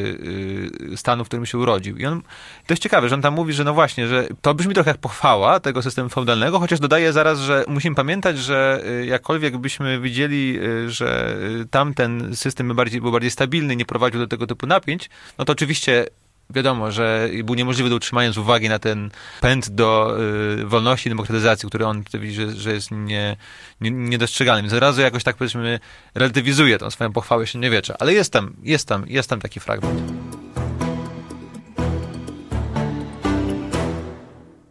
y, 0.93 0.97
stanu, 0.97 1.25
w 1.25 1.27
którym 1.27 1.45
się 1.45 1.57
urodził. 1.57 1.97
I 1.97 2.05
on, 2.05 2.21
to 2.65 2.73
jest 2.73 2.83
ciekawe, 2.83 3.09
że 3.09 3.15
on 3.15 3.21
tam 3.21 3.33
mówi, 3.33 3.53
że 3.53 3.63
no 3.63 3.73
właśnie, 3.73 4.07
że 4.07 4.27
to 4.41 4.53
brzmi 4.53 4.73
trochę 4.73 4.89
jak 4.89 4.97
pochwała 4.97 5.59
tego 5.59 5.81
systemu 5.81 6.09
feudalnego, 6.09 6.59
chociaż 6.59 6.79
dodaje 6.79 7.13
zaraz, 7.13 7.39
że 7.39 7.65
musimy 7.67 7.95
pamiętać, 7.95 8.37
że 8.37 8.83
y, 9.01 9.05
jakkolwiek 9.05 9.57
byśmy 9.57 9.99
widzieli, 9.99 10.59
y, 10.63 10.91
że 10.91 11.37
tamten 11.71 12.35
system 12.35 12.75
bardziej, 12.75 13.01
był 13.01 13.11
bardziej 13.11 13.31
stabilny, 13.31 13.75
nie 13.75 13.85
prowadził 13.85 14.19
do 14.19 14.27
tego 14.27 14.47
typu 14.47 14.67
napięć, 14.67 15.09
no 15.37 15.45
to 15.45 15.53
oczywiście 15.53 16.07
wiadomo, 16.49 16.91
że 16.91 17.29
był 17.43 17.55
niemożliwy 17.55 17.89
do 17.89 17.95
utrzymania 17.95 18.31
z 18.31 18.37
uwagi 18.37 18.69
na 18.69 18.79
ten 18.79 19.09
pęd 19.41 19.69
do 19.69 20.17
y, 20.59 20.65
wolności, 20.65 21.09
demokratyzacji, 21.09 21.69
który 21.69 21.85
on 21.85 22.03
widzi, 22.13 22.35
że, 22.35 22.51
że 22.51 22.73
jest 22.73 22.91
nie, 22.91 23.37
nie, 23.81 23.91
niedostrzegalny. 23.91 24.61
Więc 24.61 24.73
razu 24.73 25.01
jakoś 25.01 25.23
tak 25.23 25.35
powiedzmy 25.35 25.79
relatywizuje 26.15 26.77
tą 26.77 26.91
swoją 26.91 27.13
pochwałę 27.13 27.47
średniowiecza. 27.47 27.95
Ale 27.99 28.13
jest 28.13 28.33
tam, 28.33 28.53
jest 28.63 28.87
tam, 28.87 29.05
jest 29.07 29.29
tam 29.29 29.39
taki 29.39 29.59
fragment. 29.59 30.26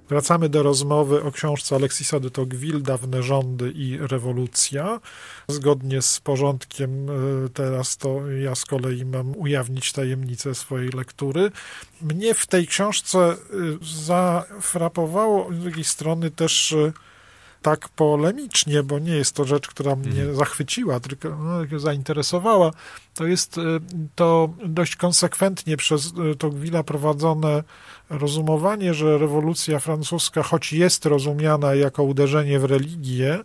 Wracamy 0.08 0.48
do 0.48 0.62
rozmowy 0.62 1.22
o 1.22 1.32
książce 1.32 1.76
Aleksisa 1.76 2.20
de 2.20 2.30
Tocqueville 2.30 2.80
Dawne 2.80 3.22
rządy 3.22 3.72
i 3.74 3.98
rewolucja. 3.98 5.00
Zgodnie 5.48 6.02
z 6.02 6.20
porządkiem 6.20 7.10
e, 7.10 7.12
teraz 7.54 7.96
to 7.96 8.30
ja 8.30 8.54
z 8.54 8.64
kolei 8.64 9.04
mam 9.04 9.36
ujawnić 9.36 9.92
tajemnicę 9.92 10.54
swojej 10.54 10.88
lektury. 10.88 11.50
Mnie 12.02 12.34
w 12.34 12.46
tej 12.46 12.66
książce 12.66 13.18
e, 13.18 13.36
zafrapowało 13.82 15.52
z 15.52 15.58
drugiej 15.58 15.84
strony 15.84 16.30
też 16.30 16.72
e, 16.72 16.92
tak 17.62 17.88
polemicznie, 17.88 18.82
bo 18.82 18.98
nie 18.98 19.16
jest 19.16 19.32
to 19.32 19.44
rzecz, 19.44 19.68
która 19.68 19.96
mnie 19.96 20.20
mhm. 20.20 20.36
zachwyciła, 20.36 21.00
tylko 21.00 21.28
no, 21.28 21.78
zainteresowała. 21.78 22.70
To 23.14 23.26
jest 23.26 23.60
to 24.14 24.48
dość 24.64 24.96
konsekwentnie 24.96 25.76
przez 25.76 26.12
Tocqueville'a 26.14 26.82
prowadzone 26.82 27.62
rozumowanie, 28.10 28.94
że 28.94 29.18
rewolucja 29.18 29.78
francuska, 29.78 30.42
choć 30.42 30.72
jest 30.72 31.06
rozumiana 31.06 31.74
jako 31.74 32.02
uderzenie 32.02 32.58
w 32.58 32.64
religię, 32.64 33.40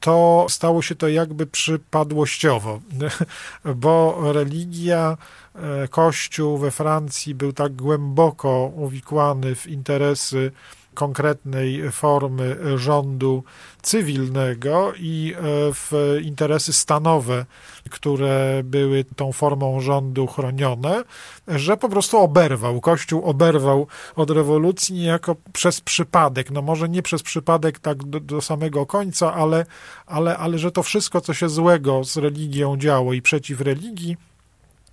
to 0.00 0.46
stało 0.48 0.82
się 0.82 0.94
to 0.94 1.08
jakby 1.08 1.46
przypadłościowo, 1.46 2.80
bo 3.74 4.18
religia, 4.32 5.16
e, 5.54 5.88
Kościół 5.88 6.58
we 6.58 6.70
Francji 6.70 7.34
był 7.34 7.52
tak 7.52 7.72
głęboko 7.72 8.72
uwikłany 8.76 9.54
w 9.54 9.66
interesy 9.66 10.52
konkretnej 10.94 11.92
formy 11.92 12.56
rządu 12.78 13.44
cywilnego 13.82 14.92
i 14.98 15.34
e, 15.36 15.42
w 15.72 16.18
interesy 16.22 16.72
stanowe, 16.72 17.46
które 17.90 18.60
były 18.64 19.04
tą 19.16 19.32
formą 19.32 19.80
rządu 19.80 20.26
chronione, 20.26 21.04
że 21.48 21.76
po 21.76 21.88
prostu 21.88 22.18
oberwał. 22.18 22.80
Kościół 22.80 23.24
oberwał 23.24 23.86
od 24.16 24.30
rewolucji 24.30 24.94
niejako 24.94 25.36
przez 25.52 25.80
przypadek. 25.80 26.50
No 26.50 26.62
może 26.62 26.88
nie 26.88 27.02
przez 27.02 27.22
przypadek 27.22 27.78
tak 27.78 28.04
do, 28.04 28.20
do 28.20 28.40
samego 28.40 28.86
końca, 28.86 29.34
ale, 29.34 29.66
ale, 30.06 30.36
ale 30.36 30.58
że 30.58 30.72
to 30.72 30.82
wszystko, 30.82 31.20
co 31.20 31.34
się 31.34 31.48
złego 31.48 32.04
z 32.04 32.16
religią 32.16 32.76
działo 32.76 33.12
i 33.12 33.22
przeciw 33.22 33.60
religii, 33.60 34.16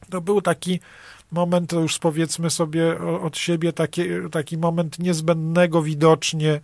to 0.10 0.22
był 0.22 0.42
taki 0.42 0.80
moment, 1.32 1.70
to 1.70 1.80
już 1.80 2.00
powiedzmy 2.00 2.50
sobie 2.50 3.00
od 3.00 3.38
siebie, 3.38 3.74
taki, 3.74 4.02
taki 4.32 4.58
moment 4.58 5.00
niezbędnego 5.00 5.82
widocznie 5.82 6.60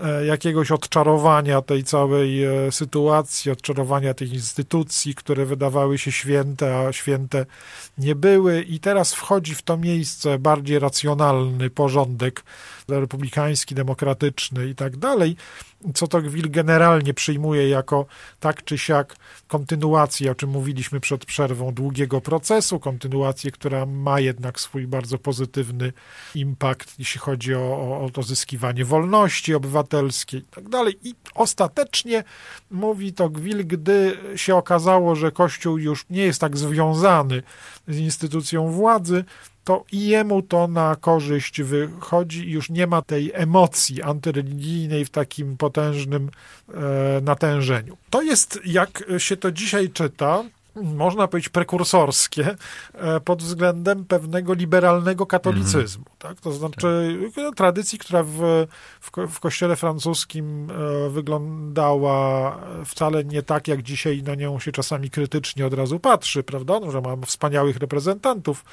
e, 0.00 0.26
jakiegoś 0.26 0.70
odczarowania 0.70 1.62
tej 1.62 1.84
całej 1.84 2.44
e, 2.44 2.72
sytuacji, 2.72 3.50
odczarowania 3.50 4.14
tych 4.14 4.32
instytucji, 4.32 5.14
które 5.14 5.46
wydawały 5.46 5.98
się 5.98 6.12
święte, 6.12 6.78
a 6.78 6.92
święte 6.92 7.46
nie 7.98 8.14
były. 8.14 8.62
I 8.62 8.80
teraz 8.80 9.14
wchodzi 9.14 9.54
w 9.54 9.62
to 9.62 9.76
miejsce 9.76 10.38
bardziej 10.38 10.78
racjonalny 10.78 11.70
porządek 11.70 12.44
republikański, 12.88 13.74
demokratyczny 13.74 14.68
i 14.68 14.74
tak 14.74 14.96
dalej, 14.96 15.36
co 15.94 16.08
to 16.08 16.22
Gwil 16.22 16.50
generalnie 16.50 17.14
przyjmuje 17.14 17.68
jako 17.68 18.06
tak 18.40 18.64
czy 18.64 18.78
siak 18.78 19.16
kontynuację, 19.48 20.30
o 20.30 20.34
czym 20.34 20.50
mówiliśmy 20.50 21.00
przed 21.00 21.24
przerwą, 21.24 21.74
długiego 21.74 22.20
procesu, 22.20 22.80
kontynuację, 22.80 23.50
która 23.50 23.86
ma 23.86 24.20
jednak 24.20 24.60
swój 24.60 24.86
bardzo 24.86 25.18
pozytywny 25.18 25.92
impact, 26.34 26.98
jeśli 26.98 27.20
chodzi 27.20 27.54
o, 27.54 27.60
o, 27.60 28.00
o 28.00 28.10
odzyskiwanie 28.20 28.84
wolności 28.84 29.54
obywatelskiej 29.54 30.40
i 30.40 30.44
tak 30.44 30.68
dalej. 30.68 30.98
I 31.02 31.14
ostatecznie 31.34 32.24
mówi 32.70 33.12
to 33.12 33.30
Gwil, 33.30 33.66
gdy 33.66 34.18
się 34.36 34.56
okazało, 34.56 35.14
że 35.14 35.32
Kościół 35.32 35.78
już 35.78 36.06
nie 36.10 36.22
jest 36.22 36.40
tak 36.40 36.56
związany 36.56 37.42
z 37.88 37.96
instytucją 37.96 38.70
władzy, 38.70 39.24
to 39.68 39.84
i 39.92 40.08
jemu 40.08 40.42
to 40.42 40.68
na 40.68 40.96
korzyść 40.96 41.62
wychodzi 41.62 42.50
już 42.50 42.70
nie 42.70 42.86
ma 42.86 43.02
tej 43.02 43.32
emocji 43.34 44.02
antyreligijnej 44.02 45.04
w 45.04 45.10
takim 45.10 45.56
potężnym 45.56 46.30
e, 46.68 47.20
natężeniu. 47.20 47.96
To 48.10 48.22
jest, 48.22 48.60
jak 48.64 49.04
się 49.18 49.36
to 49.36 49.52
dzisiaj 49.52 49.90
czyta, 49.90 50.44
można 50.82 51.28
powiedzieć, 51.28 51.48
prekursorskie 51.48 52.56
e, 52.94 53.20
pod 53.20 53.42
względem 53.42 54.04
pewnego 54.04 54.54
liberalnego 54.54 55.26
katolicyzmu. 55.26 56.04
Mm. 56.06 56.18
Tak? 56.18 56.40
To 56.40 56.52
znaczy 56.52 57.18
tak. 57.34 57.54
tradycji, 57.54 57.98
która 57.98 58.22
w, 58.22 58.66
w, 59.00 59.10
w 59.28 59.40
kościele 59.40 59.76
francuskim 59.76 60.70
e, 60.70 61.10
wyglądała 61.10 62.58
wcale 62.84 63.24
nie 63.24 63.42
tak, 63.42 63.68
jak 63.68 63.82
dzisiaj 63.82 64.22
na 64.22 64.34
nią 64.34 64.58
się 64.58 64.72
czasami 64.72 65.10
krytycznie 65.10 65.66
od 65.66 65.74
razu 65.74 66.00
patrzy, 66.00 66.42
prawda? 66.42 66.80
No, 66.80 66.90
że 66.90 67.00
mamy 67.00 67.26
wspaniałych 67.26 67.76
reprezentantów 67.76 68.64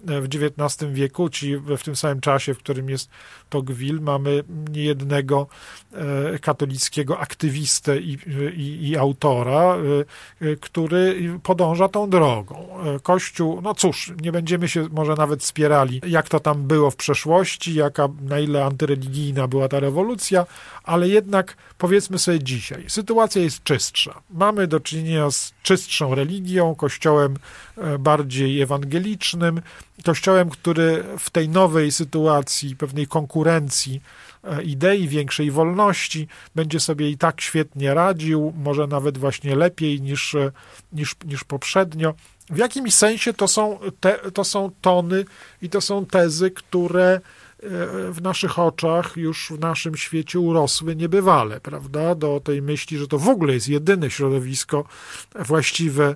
w 0.00 0.24
XIX 0.24 0.92
wieku, 0.92 1.28
czy 1.28 1.60
w 1.60 1.82
tym 1.82 1.96
samym 1.96 2.20
czasie, 2.20 2.54
w 2.54 2.58
którym 2.58 2.90
jest 2.90 3.10
Tocqueville, 3.48 4.00
mamy 4.00 4.44
niejednego 4.70 5.46
e, 5.92 6.38
katolickiego 6.38 7.18
aktywistę 7.18 7.98
i, 7.98 8.18
i, 8.56 8.88
i 8.88 8.96
autora, 8.96 9.76
e, 10.40 10.46
e, 10.46 10.56
który 10.56 11.30
podąża 11.42 11.88
tą 11.88 12.10
drogą. 12.10 12.68
Kościół, 13.02 13.60
no 13.60 13.74
cóż, 13.74 14.12
nie 14.22 14.32
będziemy 14.32 14.68
się 14.68 14.88
może 14.92 15.14
nawet 15.14 15.44
spierali, 15.44 16.00
jak 16.06 16.28
to 16.28 16.40
tam 16.40 16.62
było 16.62 16.90
w 16.90 16.96
przeszłości, 16.96 17.74
jaka, 17.74 18.08
na 18.20 18.38
ile 18.38 18.64
antyreligijna 18.64 19.48
była 19.48 19.68
ta 19.68 19.80
rewolucja, 19.80 20.46
ale 20.84 21.08
jednak 21.08 21.56
powiedzmy 21.78 22.18
sobie 22.18 22.42
dzisiaj, 22.42 22.84
sytuacja 22.88 23.42
jest 23.42 23.62
czystsza. 23.62 24.22
Mamy 24.30 24.66
do 24.66 24.80
czynienia 24.80 25.30
z 25.30 25.54
czystszą 25.62 26.14
religią, 26.14 26.74
kościołem 26.74 27.36
bardziej 27.98 28.60
ewangelicznym, 28.62 29.60
kościołem, 30.04 30.50
który 30.50 31.04
w 31.18 31.30
tej 31.30 31.48
nowej 31.48 31.92
sytuacji, 31.92 32.76
pewnej 32.76 33.06
konkurencji 33.06 34.00
e, 34.44 34.62
idei 34.62 35.08
większej 35.08 35.50
wolności 35.50 36.28
będzie 36.54 36.80
sobie 36.80 37.10
i 37.10 37.18
tak 37.18 37.40
świetnie 37.40 37.94
radził, 37.94 38.52
może 38.56 38.86
nawet 38.86 39.18
właśnie 39.18 39.56
lepiej 39.56 40.00
niż, 40.00 40.34
e, 40.34 40.52
niż, 40.92 41.16
niż 41.24 41.44
poprzednio. 41.44 42.14
W 42.50 42.56
jakimś 42.56 42.94
sensie 42.94 43.32
to 43.32 43.48
są, 43.48 43.78
te, 44.00 44.18
to 44.30 44.44
są 44.44 44.70
tony 44.80 45.24
i 45.62 45.70
to 45.70 45.80
są 45.80 46.06
tezy, 46.06 46.50
które 46.50 47.20
E, 47.62 48.12
w 48.12 48.22
naszych 48.22 48.58
oczach, 48.58 49.16
już 49.16 49.50
w 49.50 49.60
naszym 49.60 49.96
świecie 49.96 50.40
urosły 50.40 50.96
niebywale, 50.96 51.60
prawda? 51.60 52.14
Do 52.14 52.40
tej 52.40 52.62
myśli, 52.62 52.98
że 52.98 53.08
to 53.08 53.18
w 53.18 53.28
ogóle 53.28 53.54
jest 53.54 53.68
jedyne 53.68 54.10
środowisko 54.10 54.84
właściwe 55.34 56.14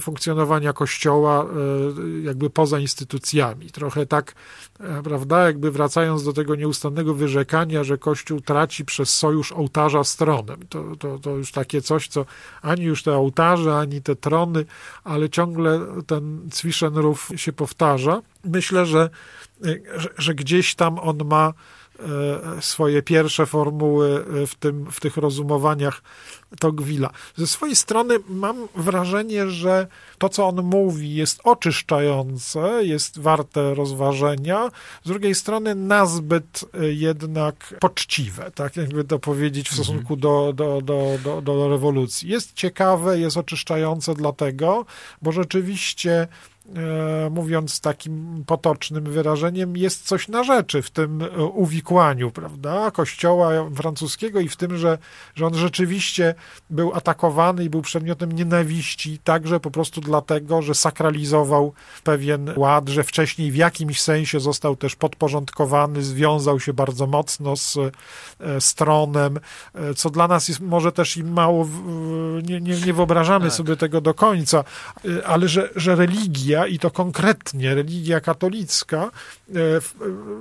funkcjonowania 0.00 0.72
Kościoła, 0.72 1.44
e, 1.44 2.20
jakby 2.22 2.50
poza 2.50 2.78
instytucjami. 2.78 3.70
Trochę 3.70 4.06
tak, 4.06 4.34
prawda, 5.04 5.46
jakby 5.46 5.70
wracając 5.70 6.24
do 6.24 6.32
tego 6.32 6.54
nieustannego 6.54 7.14
wyrzekania, 7.14 7.84
że 7.84 7.98
Kościół 7.98 8.40
traci 8.40 8.84
przez 8.84 9.16
sojusz 9.16 9.52
ołtarza 9.52 10.04
z 10.04 10.16
tronem. 10.16 10.60
To, 10.68 10.96
to, 10.96 11.18
to 11.18 11.30
już 11.30 11.52
takie 11.52 11.82
coś, 11.82 12.08
co 12.08 12.26
ani 12.62 12.82
już 12.82 13.02
te 13.02 13.12
ołtarze, 13.12 13.76
ani 13.76 14.02
te 14.02 14.16
trony, 14.16 14.64
ale 15.04 15.30
ciągle 15.30 15.80
ten 16.06 16.48
Zwischenruf 16.52 17.30
się 17.36 17.52
powtarza. 17.52 18.22
Myślę, 18.44 18.86
że 18.86 19.10
że, 20.18 20.34
gdzieś 20.34 20.74
tam 20.74 20.98
on 20.98 21.18
ma 21.24 21.48
e, 21.48 21.52
swoje 22.60 23.02
pierwsze 23.02 23.46
formuły 23.46 24.24
e, 24.42 24.46
w, 24.46 24.54
tym, 24.54 24.86
w 24.90 25.00
tych 25.00 25.16
rozumowaniach 25.16 26.02
Tocqueville'a. 26.60 27.08
Ze 27.36 27.46
swojej 27.46 27.76
strony 27.76 28.14
mam 28.28 28.68
wrażenie, 28.74 29.48
że 29.50 29.86
to, 30.18 30.28
co 30.28 30.48
on 30.48 30.62
mówi, 30.62 31.14
jest 31.14 31.40
oczyszczające, 31.44 32.84
jest 32.84 33.18
warte 33.18 33.74
rozważenia, 33.74 34.70
z 35.04 35.08
drugiej 35.08 35.34
strony 35.34 35.74
nazbyt 35.74 36.64
e, 36.74 36.92
jednak 36.92 37.74
poczciwe, 37.80 38.50
tak 38.54 38.76
jakby 38.76 39.04
to 39.04 39.18
powiedzieć 39.18 39.68
w 39.68 39.72
mhm. 39.72 39.84
stosunku 39.84 40.16
do, 40.16 40.52
do, 40.52 40.80
do, 40.82 41.18
do, 41.24 41.42
do 41.42 41.68
rewolucji. 41.68 42.28
Jest 42.28 42.54
ciekawe, 42.54 43.18
jest 43.18 43.36
oczyszczające 43.36 44.14
dlatego, 44.14 44.86
bo 45.22 45.32
rzeczywiście 45.32 46.12
e, 46.22 46.53
mówiąc 47.30 47.80
takim 47.80 48.44
potocznym 48.46 49.04
wyrażeniem, 49.04 49.76
jest 49.76 50.06
coś 50.06 50.28
na 50.28 50.44
rzeczy 50.44 50.82
w 50.82 50.90
tym 50.90 51.22
e, 51.22 51.44
uwikłaniu, 51.44 52.30
prawda, 52.30 52.90
kościoła 52.90 53.50
francuskiego 53.74 54.40
i 54.40 54.48
w 54.48 54.56
tym, 54.56 54.76
że, 54.76 54.98
że 55.34 55.46
on 55.46 55.54
rzeczywiście 55.54 56.34
był 56.70 56.94
atakowany 56.94 57.64
i 57.64 57.70
był 57.70 57.82
przedmiotem 57.82 58.32
nienawiści, 58.32 59.18
także 59.18 59.60
po 59.60 59.70
prostu 59.70 60.00
dlatego, 60.00 60.62
że 60.62 60.74
sakralizował 60.74 61.72
pewien 62.04 62.50
ład, 62.56 62.88
że 62.88 63.04
wcześniej 63.04 63.52
w 63.52 63.56
jakimś 63.56 64.00
sensie 64.00 64.40
został 64.40 64.76
też 64.76 64.96
podporządkowany, 64.96 66.02
związał 66.02 66.60
się 66.60 66.72
bardzo 66.72 67.06
mocno 67.06 67.56
z 67.56 67.78
stronem, 68.60 69.40
co 69.96 70.10
dla 70.10 70.28
nas 70.28 70.48
jest 70.48 70.60
może 70.60 70.92
też 70.92 71.16
i 71.16 71.24
mało, 71.24 71.68
nie, 72.42 72.60
nie, 72.60 72.80
nie 72.80 72.92
wyobrażamy 72.92 73.46
tak. 73.46 73.54
sobie 73.54 73.76
tego 73.76 74.00
do 74.00 74.14
końca, 74.14 74.64
ale 75.26 75.48
że, 75.48 75.70
że 75.76 75.96
religia 75.96 76.53
i 76.66 76.78
to 76.78 76.90
konkretnie 76.90 77.74
religia 77.74 78.20
katolicka 78.20 79.02
e, 79.04 79.10
w, 79.80 79.94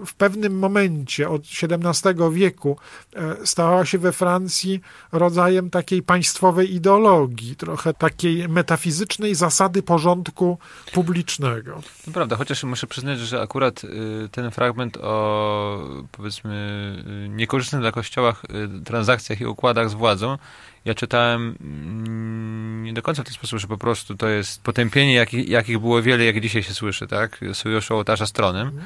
w 0.06 0.14
pewnym 0.14 0.60
momencie 0.60 1.30
od 1.30 1.42
XVII 1.42 2.14
wieku 2.32 2.78
e, 3.16 3.46
stała 3.46 3.86
się 3.86 3.98
we 3.98 4.12
Francji 4.12 4.82
rodzajem 5.12 5.70
takiej 5.70 6.04
państwowej 6.04 6.76
ideologii, 6.76 7.56
trochę 7.56 7.94
takiej 7.94 8.50
metafizycznej 8.50 9.36
zasady 9.36 9.84
porządku 9.84 10.58
publicznego. 10.94 11.82
To 12.06 12.12
prawda, 12.12 12.36
chociaż 12.36 12.64
muszę 12.64 12.88
przyznać, 12.88 13.20
że 13.20 13.42
akurat 13.42 13.84
y, 13.84 14.30
ten 14.32 14.52
fragment 14.52 14.98
o 14.98 16.04
powiedzmy 16.12 16.56
y, 17.26 17.30
niekorzystnych 17.30 17.82
dla 17.82 17.92
kościoła 17.92 18.36
y, 18.80 18.84
transakcjach 18.84 19.42
i 19.42 19.46
układach 19.46 19.90
z 19.90 19.94
władzą 19.94 20.38
ja 20.86 20.94
czytałem 20.94 21.56
mm, 21.62 22.73
nie 22.84 22.94
do 22.94 23.02
końca 23.02 23.22
w 23.22 23.26
ten 23.26 23.34
sposób, 23.34 23.60
że 23.60 23.68
po 23.68 23.78
prostu 23.78 24.18
to 24.18 24.28
jest 24.28 24.64
potępienie, 24.64 25.14
jakich, 25.14 25.50
jakich 25.50 25.80
było 25.80 26.02
wiele, 26.02 26.26
jak 26.26 26.40
dzisiaj 26.40 26.64
się 26.64 26.74
słyszy, 26.74 27.08
tak? 27.08 27.40
Sojuszu 27.54 27.96
ołtarza 27.96 28.26
stronem. 28.26 28.82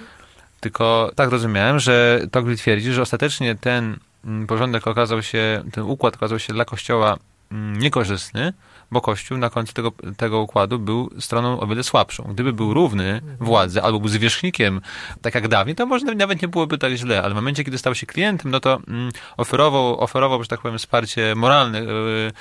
Tylko 0.60 1.12
tak 1.16 1.30
rozumiałem, 1.30 1.80
że 1.80 2.22
Tocqueville 2.32 2.58
twierdzi, 2.58 2.94
że 2.94 3.02
ostatecznie 3.02 3.56
ten 3.56 3.98
mm, 4.26 4.48
porządek 4.48 4.88
okazał 4.88 5.24
się, 5.24 5.64
ten 5.72 5.84
układ 5.84 6.16
okazał 6.16 6.40
się 6.40 6.54
dla 6.54 6.66
Kościoła 6.66 7.18
mm, 7.52 7.80
niekorzystny, 7.80 8.54
bo 8.92 9.02
Kościół 9.02 9.38
na 9.38 9.50
końcu 9.50 9.74
tego, 9.74 9.92
tego 10.18 10.42
układu 10.42 10.80
był 10.80 11.10
stroną 11.20 11.60
o 11.60 11.68
wiele 11.68 11.84
słabszą. 11.84 12.24
Gdyby 12.24 12.54
był 12.54 12.74
równy 12.74 13.22
władzy 13.40 13.82
albo 13.82 14.00
był 14.00 14.10
zwierzchnikiem, 14.10 14.82
tak 15.22 15.36
jak 15.36 15.48
dawniej, 15.48 15.76
to 15.76 15.86
może 15.86 16.06
nawet 16.06 16.42
nie 16.42 16.48
byłoby 16.48 16.78
tak 16.78 16.94
źle, 16.94 17.24
ale 17.24 17.34
w 17.34 17.36
momencie, 17.36 17.64
kiedy 17.64 17.78
stał 17.78 17.96
się 17.96 18.06
klientem, 18.06 18.52
no 18.52 18.60
to 18.60 18.80
mm, 18.88 19.12
oferował, 19.38 20.00
oferował, 20.00 20.44
że 20.44 20.50
tak 20.50 20.62
powiem, 20.62 20.78
wsparcie 20.78 21.36
moralne 21.36 21.82
yy, 21.82 22.32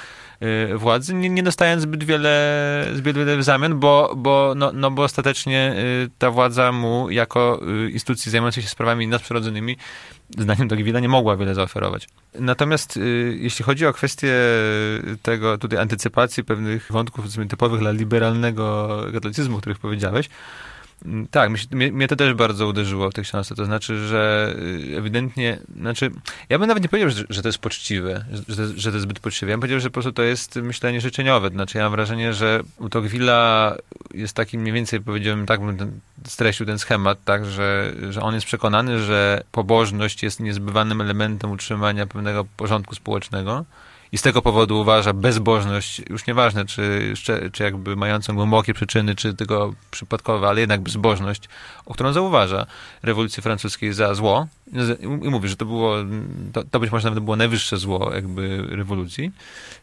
władzy, 0.74 1.14
nie, 1.14 1.30
nie 1.30 1.42
dostając 1.42 1.82
zbyt 1.82 2.04
wiele, 2.04 2.86
zbyt 2.94 3.16
wiele 3.16 3.36
w 3.36 3.42
zamian, 3.42 3.80
bo, 3.80 4.14
bo, 4.16 4.52
no, 4.56 4.72
no 4.74 4.90
bo 4.90 5.02
ostatecznie 5.02 5.74
yy, 5.76 6.10
ta 6.18 6.30
władza 6.30 6.72
mu 6.72 7.10
jako 7.10 7.60
y, 7.86 7.90
instytucji 7.90 8.32
zajmującej 8.32 8.62
się 8.62 8.68
sprawami 8.68 9.08
nadprzyrodzonymi 9.08 9.76
zdaniem 10.38 10.68
Dogwilla 10.68 11.00
nie 11.00 11.08
mogła 11.08 11.36
wiele 11.36 11.54
zaoferować. 11.54 12.08
Natomiast 12.34 12.96
y, 12.96 13.38
jeśli 13.40 13.64
chodzi 13.64 13.86
o 13.86 13.92
kwestię 13.92 14.34
tego 15.22 15.58
tutaj 15.58 15.78
antycypacji 15.78 16.44
pewnych 16.44 16.92
wątków 16.92 17.24
typowych 17.48 17.80
dla 17.80 17.90
liberalnego 17.90 18.88
katolicyzmu, 19.12 19.56
o 19.56 19.60
których 19.60 19.78
powiedziałeś, 19.78 20.28
tak, 21.30 21.50
mnie, 21.50 21.92
mnie, 21.92 22.08
to 22.08 22.16
też 22.16 22.34
bardzo 22.34 22.66
uderzyło 22.66 23.10
w 23.10 23.14
tej 23.14 23.24
książce. 23.24 23.54
To 23.54 23.64
znaczy, 23.64 24.06
że 24.06 24.54
y, 24.92 24.98
ewidentnie, 24.98 25.58
znaczy, 25.80 26.10
ja 26.48 26.58
bym 26.58 26.68
nawet 26.68 26.82
nie 26.82 26.88
powiedział, 26.88 27.10
że, 27.10 27.24
że 27.28 27.42
to 27.42 27.48
jest 27.48 27.58
poczciwe, 27.58 28.24
że, 28.48 28.66
że 28.68 28.90
to 28.90 28.96
jest 28.96 29.02
zbyt 29.02 29.20
poczciwe. 29.20 29.50
Ja 29.50 29.56
bym 29.56 29.60
powiedział, 29.60 29.80
że 29.80 29.90
po 29.90 29.92
prostu 29.92 30.12
to 30.12 30.22
jest 30.22 30.56
myślenie 30.56 31.00
życzeniowe. 31.00 31.48
Znaczy, 31.48 31.78
ja 31.78 31.84
mam 31.84 31.92
wrażenie, 31.92 32.34
że 32.34 32.62
u 32.78 32.86
Tocqueville'a 32.86 33.72
jest 34.14 34.36
taki 34.36 34.58
mniej 34.58 34.72
więcej, 34.72 35.00
powiedziałbym, 35.00 35.46
tak 35.46 35.60
bym 35.60 35.76
ten, 35.76 36.00
streścił 36.26 36.66
ten 36.66 36.78
schemat, 36.78 37.18
tak, 37.24 37.46
że, 37.46 37.92
że 38.10 38.22
on 38.22 38.34
jest 38.34 38.46
przekonany, 38.46 38.98
że 38.98 39.42
pobożność 39.52 40.22
jest 40.22 40.40
niezbywanym 40.40 41.00
elementem 41.00 41.50
utrzymania 41.50 42.06
pewnego 42.06 42.44
porządku 42.56 42.94
społecznego 42.94 43.64
i 44.12 44.18
z 44.18 44.22
tego 44.22 44.42
powodu 44.42 44.80
uważa 44.80 45.12
bezbożność, 45.12 46.02
już 46.10 46.26
nieważne, 46.26 46.64
czy, 46.64 47.14
czy 47.52 47.62
jakby 47.62 47.96
mającą 47.96 48.34
głębokie 48.34 48.74
przyczyny, 48.74 49.14
czy 49.14 49.34
tylko 49.34 49.74
przypadkowe, 49.90 50.48
ale 50.48 50.60
jednak 50.60 50.80
bezbożność, 50.80 51.48
o 51.86 51.94
którą 51.94 52.12
zauważa 52.12 52.66
rewolucji 53.02 53.42
francuskiej 53.42 53.92
za 53.92 54.14
zło. 54.14 54.46
I 55.00 55.30
mówi, 55.30 55.48
że 55.48 55.56
to 55.56 55.64
było, 55.64 55.96
to, 56.52 56.64
to 56.64 56.80
być 56.80 56.92
może 56.92 57.08
nawet 57.08 57.24
było 57.24 57.36
najwyższe 57.36 57.76
zło 57.76 58.10
jakby 58.14 58.62
rewolucji, 58.68 59.32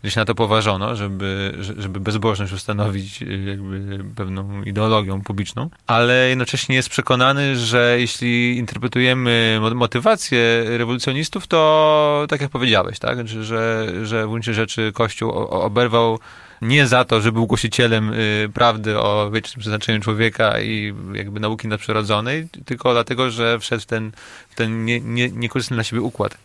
że 0.04 0.12
się 0.12 0.20
na 0.20 0.26
to 0.26 0.36
poważono, 0.36 0.96
żeby, 0.96 1.58
żeby 1.78 2.00
bezbożność 2.00 2.54
ustanowić 2.54 3.22
jakby 3.22 4.04
pewną 4.16 4.64
ideologią 4.64 5.22
publiczną, 5.22 5.70
ale 5.88 6.30
jednocześnie 6.30 6.76
jest 6.76 6.90
przekonany, 6.90 7.58
że 7.58 7.96
jeśli 8.00 8.58
interpretujemy 8.58 9.60
motywację 9.76 10.64
rewolucjonistów, 10.78 11.48
to 11.48 12.26
tak 12.30 12.42
jak 12.42 12.50
powiedziałeś, 12.50 13.00
tak, 13.00 13.28
że, 13.28 14.06
że 14.06 14.26
w 14.26 14.30
gruncie 14.30 14.54
rzeczy 14.54 14.92
Kościół 14.94 15.32
oberwał 15.50 16.20
nie 16.64 16.88
za 16.88 17.06
to, 17.06 17.22
że 17.22 17.32
był 17.32 17.48
głosicielem 17.48 18.14
y, 18.14 18.50
prawdy 18.54 19.00
o 19.00 19.32
wiecznym 19.32 19.60
przeznaczeniu 19.60 20.00
człowieka 20.00 20.62
i 20.62 20.94
jakby 21.14 21.40
nauki 21.40 21.68
nadprzyrodzonej, 21.68 22.48
tylko 22.66 22.94
dlatego, 22.94 23.32
że 23.32 23.60
wszedł 23.60 23.84
w 23.84 23.86
ten, 23.86 24.12
w 24.50 24.56
ten 24.56 24.86
nie, 24.86 25.00
nie, 25.00 25.30
niekorzystny 25.30 25.76
dla 25.76 25.84
siebie 25.84 26.02
układ 26.02 26.38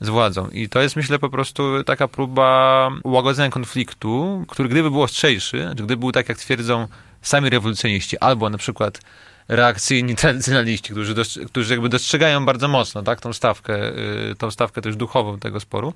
z 0.00 0.08
władzą. 0.08 0.48
I 0.48 0.68
to 0.68 0.80
jest, 0.82 0.96
myślę, 0.96 1.18
po 1.18 1.28
prostu 1.28 1.84
taka 1.84 2.08
próba 2.08 2.90
ułagodzenia 3.02 3.50
konfliktu, 3.50 4.44
który 4.48 4.68
gdyby 4.68 4.90
był 4.90 5.02
ostrzejszy, 5.02 5.68
czy 5.68 5.74
gdyby 5.74 5.96
był 5.96 6.12
tak, 6.12 6.28
jak 6.28 6.38
twierdzą 6.38 6.88
sami 7.22 7.50
rewolucjoniści, 7.50 8.18
albo 8.18 8.50
na 8.50 8.58
przykład 8.58 9.00
reakcyjni 9.48 10.16
tradycjonaliści, 10.22 10.92
którzy, 10.92 11.14
którzy 11.46 11.74
jakby 11.74 11.88
dostrzegają 11.88 12.44
bardzo 12.46 12.68
mocno 12.68 13.02
tak, 13.02 13.20
tą 13.20 13.32
stawkę, 13.32 13.88
y, 14.30 14.34
tą 14.38 14.50
stawkę 14.50 14.82
też 14.82 14.96
duchową 14.96 15.38
tego 15.38 15.60
sporu, 15.60 15.94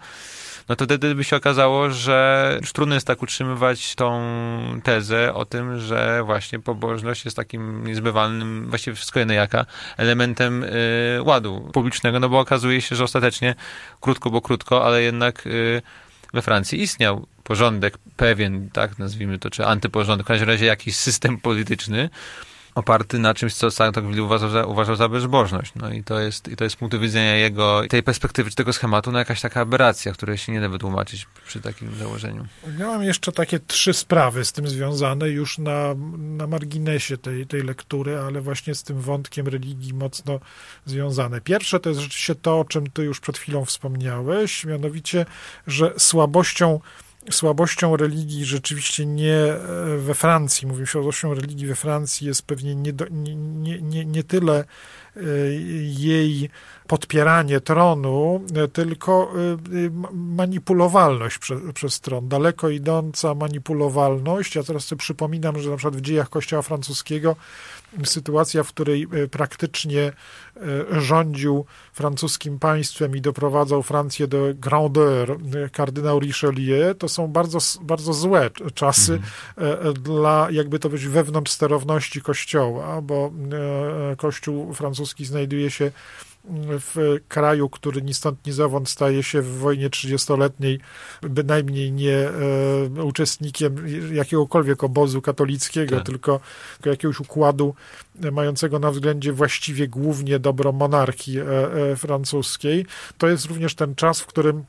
no 0.68 0.76
to 0.76 0.84
wtedy 0.84 1.14
by 1.14 1.24
się 1.24 1.36
okazało, 1.36 1.90
że 1.90 2.58
już 2.60 2.72
trudno 2.72 2.94
jest 2.94 3.06
tak 3.06 3.22
utrzymywać 3.22 3.94
tą 3.94 4.20
tezę 4.82 5.34
o 5.34 5.44
tym, 5.44 5.80
że 5.80 6.22
właśnie 6.24 6.58
pobożność 6.58 7.24
jest 7.24 7.36
takim 7.36 7.86
niezbywalnym, 7.86 8.66
właściwie 8.68 8.94
wszystko 8.94 9.18
jedno 9.18 9.34
jaka, 9.34 9.66
elementem 9.96 10.64
y, 10.64 11.18
ładu 11.22 11.70
publicznego, 11.72 12.20
no 12.20 12.28
bo 12.28 12.38
okazuje 12.38 12.80
się, 12.80 12.96
że 12.96 13.04
ostatecznie, 13.04 13.54
krótko 14.00 14.30
bo 14.30 14.40
krótko, 14.40 14.84
ale 14.86 15.02
jednak 15.02 15.46
y, 15.46 15.82
we 16.34 16.42
Francji 16.42 16.82
istniał 16.82 17.26
porządek 17.44 17.98
pewien, 18.16 18.70
tak 18.70 18.98
nazwijmy 18.98 19.38
to, 19.38 19.50
czy 19.50 19.66
antyporządek, 19.66 20.26
w 20.26 20.28
każdym 20.28 20.48
razie 20.48 20.66
jakiś 20.66 20.96
system 20.96 21.38
polityczny, 21.40 22.10
oparty 22.76 23.18
na 23.18 23.34
czymś, 23.34 23.54
co 23.54 23.70
Saint-Tocqueville 23.70 24.22
uważał 24.22 24.50
za, 24.50 24.64
uważał 24.64 24.96
za 24.96 25.08
bezbożność. 25.08 25.72
No 25.76 25.92
i 25.92 26.04
to 26.04 26.20
jest, 26.20 26.48
i 26.48 26.56
to 26.56 26.64
jest 26.64 26.76
z 26.76 26.78
punktu 26.78 27.00
widzenia 27.00 27.36
jego, 27.36 27.82
tej 27.88 28.02
perspektywy, 28.02 28.50
czy 28.50 28.56
tego 28.56 28.72
schematu, 28.72 29.12
no 29.12 29.18
jakaś 29.18 29.40
taka 29.40 29.60
aberracja, 29.60 30.12
której 30.12 30.38
się 30.38 30.52
nie 30.52 30.60
da 30.60 30.68
wytłumaczyć 30.68 31.26
przy 31.46 31.60
takim 31.60 31.94
założeniu. 31.94 32.46
Mam 32.78 33.02
jeszcze 33.02 33.32
takie 33.32 33.60
trzy 33.60 33.92
sprawy 33.92 34.44
z 34.44 34.52
tym 34.52 34.68
związane, 34.68 35.28
już 35.28 35.58
na, 35.58 35.94
na 36.18 36.46
marginesie 36.46 37.18
tej, 37.18 37.46
tej 37.46 37.62
lektury, 37.62 38.18
ale 38.18 38.40
właśnie 38.40 38.74
z 38.74 38.82
tym 38.82 39.00
wątkiem 39.00 39.48
religii 39.48 39.94
mocno 39.94 40.40
związane. 40.86 41.40
Pierwsze 41.40 41.80
to 41.80 41.88
jest 41.88 42.00
rzeczywiście 42.00 42.34
to, 42.34 42.60
o 42.60 42.64
czym 42.64 42.90
ty 42.90 43.02
już 43.02 43.20
przed 43.20 43.38
chwilą 43.38 43.64
wspomniałeś, 43.64 44.64
mianowicie, 44.64 45.26
że 45.66 45.92
słabością 45.98 46.80
słabością 47.30 47.96
religii 47.96 48.44
rzeczywiście 48.44 49.06
nie 49.06 49.34
e, 49.34 49.58
we 49.98 50.14
Francji, 50.14 50.68
mówię 50.68 50.86
słabością 50.86 51.34
religii 51.34 51.66
we 51.66 51.74
Francji 51.74 52.26
jest 52.26 52.42
pewnie 52.42 52.74
nie, 52.74 52.92
do, 52.92 53.06
nie, 53.10 53.36
nie, 53.36 53.82
nie, 53.82 54.04
nie 54.04 54.24
tyle 54.24 54.64
e, 55.16 55.20
jej 55.80 56.50
podpieranie 56.86 57.60
tronu, 57.60 58.44
e, 58.56 58.68
tylko 58.68 59.32
manipulowalność 60.12 61.38
przez, 61.38 61.60
przez 61.74 62.00
tron, 62.00 62.28
daleko 62.28 62.70
idąca 62.70 63.34
manipulowalność. 63.34 64.54
Ja 64.54 64.62
teraz 64.62 64.84
sobie 64.84 64.98
przypominam, 64.98 65.60
że 65.60 65.70
na 65.70 65.76
przykład 65.76 65.96
w 65.96 66.00
dziejach 66.00 66.28
Kościoła 66.28 66.62
francuskiego 66.62 67.36
sytuacja, 68.04 68.62
w 68.62 68.68
której 68.68 69.02
e, 69.02 69.28
praktycznie 69.28 70.02
e, 70.02 71.00
rządził 71.00 71.64
francuskim 71.92 72.58
państwem 72.58 73.16
i 73.16 73.20
doprowadzał 73.20 73.82
Francję 73.82 74.26
do 74.26 74.38
grandeur 74.54 75.30
e, 75.30 75.68
kardynał 75.68 76.20
Richelieu, 76.20 76.94
to 76.94 77.08
są 77.08 77.28
bardzo, 77.28 77.58
bardzo 77.80 78.12
złe 78.12 78.50
czasy 78.74 79.12
mhm. 79.58 79.94
dla, 79.94 80.48
jakby 80.50 80.78
to 80.78 80.88
być, 80.88 81.06
wewnątrz 81.06 81.52
sterowności 81.52 82.22
Kościoła, 82.22 83.02
bo 83.02 83.32
Kościół 84.16 84.74
francuski 84.74 85.24
znajduje 85.24 85.70
się 85.70 85.90
w 86.80 87.16
kraju, 87.28 87.68
który 87.68 88.02
ni 88.02 88.14
stąd, 88.14 88.46
ni 88.46 88.52
zowąd 88.52 88.88
staje 88.88 89.22
się 89.22 89.42
w 89.42 89.58
wojnie 89.58 89.90
30-letniej 89.90 90.80
bynajmniej 91.22 91.92
nie 91.92 92.28
e, 92.98 93.04
uczestnikiem 93.04 93.76
jakiegokolwiek 94.14 94.84
obozu 94.84 95.22
katolickiego, 95.22 95.96
tak. 95.96 96.06
tylko, 96.06 96.40
tylko 96.74 96.90
jakiegoś 96.90 97.20
układu 97.20 97.74
mającego 98.32 98.78
na 98.78 98.90
względzie 98.90 99.32
właściwie 99.32 99.88
głównie 99.88 100.38
dobro 100.38 100.72
monarchii 100.72 101.38
e, 101.38 101.42
e, 101.42 101.96
francuskiej. 101.96 102.86
To 103.18 103.28
jest 103.28 103.46
również 103.46 103.74
ten 103.74 103.94
czas, 103.94 104.20
w 104.20 104.26
którym 104.26 104.64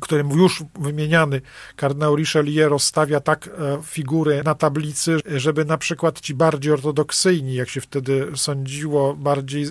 którym 0.00 0.30
już 0.30 0.62
wymieniany 0.78 1.40
kardynał 1.76 2.16
Richelieu 2.16 2.68
rozstawia 2.68 3.20
tak 3.20 3.48
e, 3.48 3.50
figury 3.82 4.42
na 4.44 4.54
tablicy, 4.54 5.18
żeby 5.36 5.64
na 5.64 5.78
przykład 5.78 6.20
ci 6.20 6.34
bardziej 6.34 6.72
ortodoksyjni, 6.72 7.54
jak 7.54 7.68
się 7.68 7.80
wtedy 7.80 8.26
sądziło, 8.36 9.14
bardziej 9.14 9.64
e, 9.64 9.68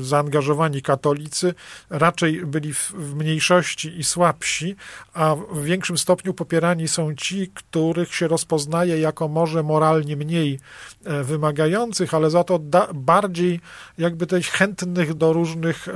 zaangażowani 0.00 0.82
katolicy, 0.82 1.54
raczej 1.90 2.46
byli 2.46 2.74
w, 2.74 3.14
mniejszości 3.14 3.98
i 3.98 4.04
słabsi, 4.04 4.76
a 5.14 5.36
w 5.52 5.62
większym 5.62 5.98
stopniu 5.98 6.34
popierani 6.34 6.88
są 6.88 7.14
ci, 7.14 7.50
których 7.54 8.14
się 8.14 8.28
rozpoznaje 8.28 9.00
jako 9.00 9.28
może 9.28 9.62
moralnie 9.62 10.16
mniej 10.16 10.58
e, 11.04 11.24
wymagających, 11.24 12.14
ale 12.14 12.30
za 12.30 12.44
to 12.44 12.58
da, 12.58 12.88
bardziej 12.94 13.60
jakby 13.98 14.26
też 14.26 14.50
chętnych 14.50 15.14
do 15.14 15.32
różnych 15.32 15.88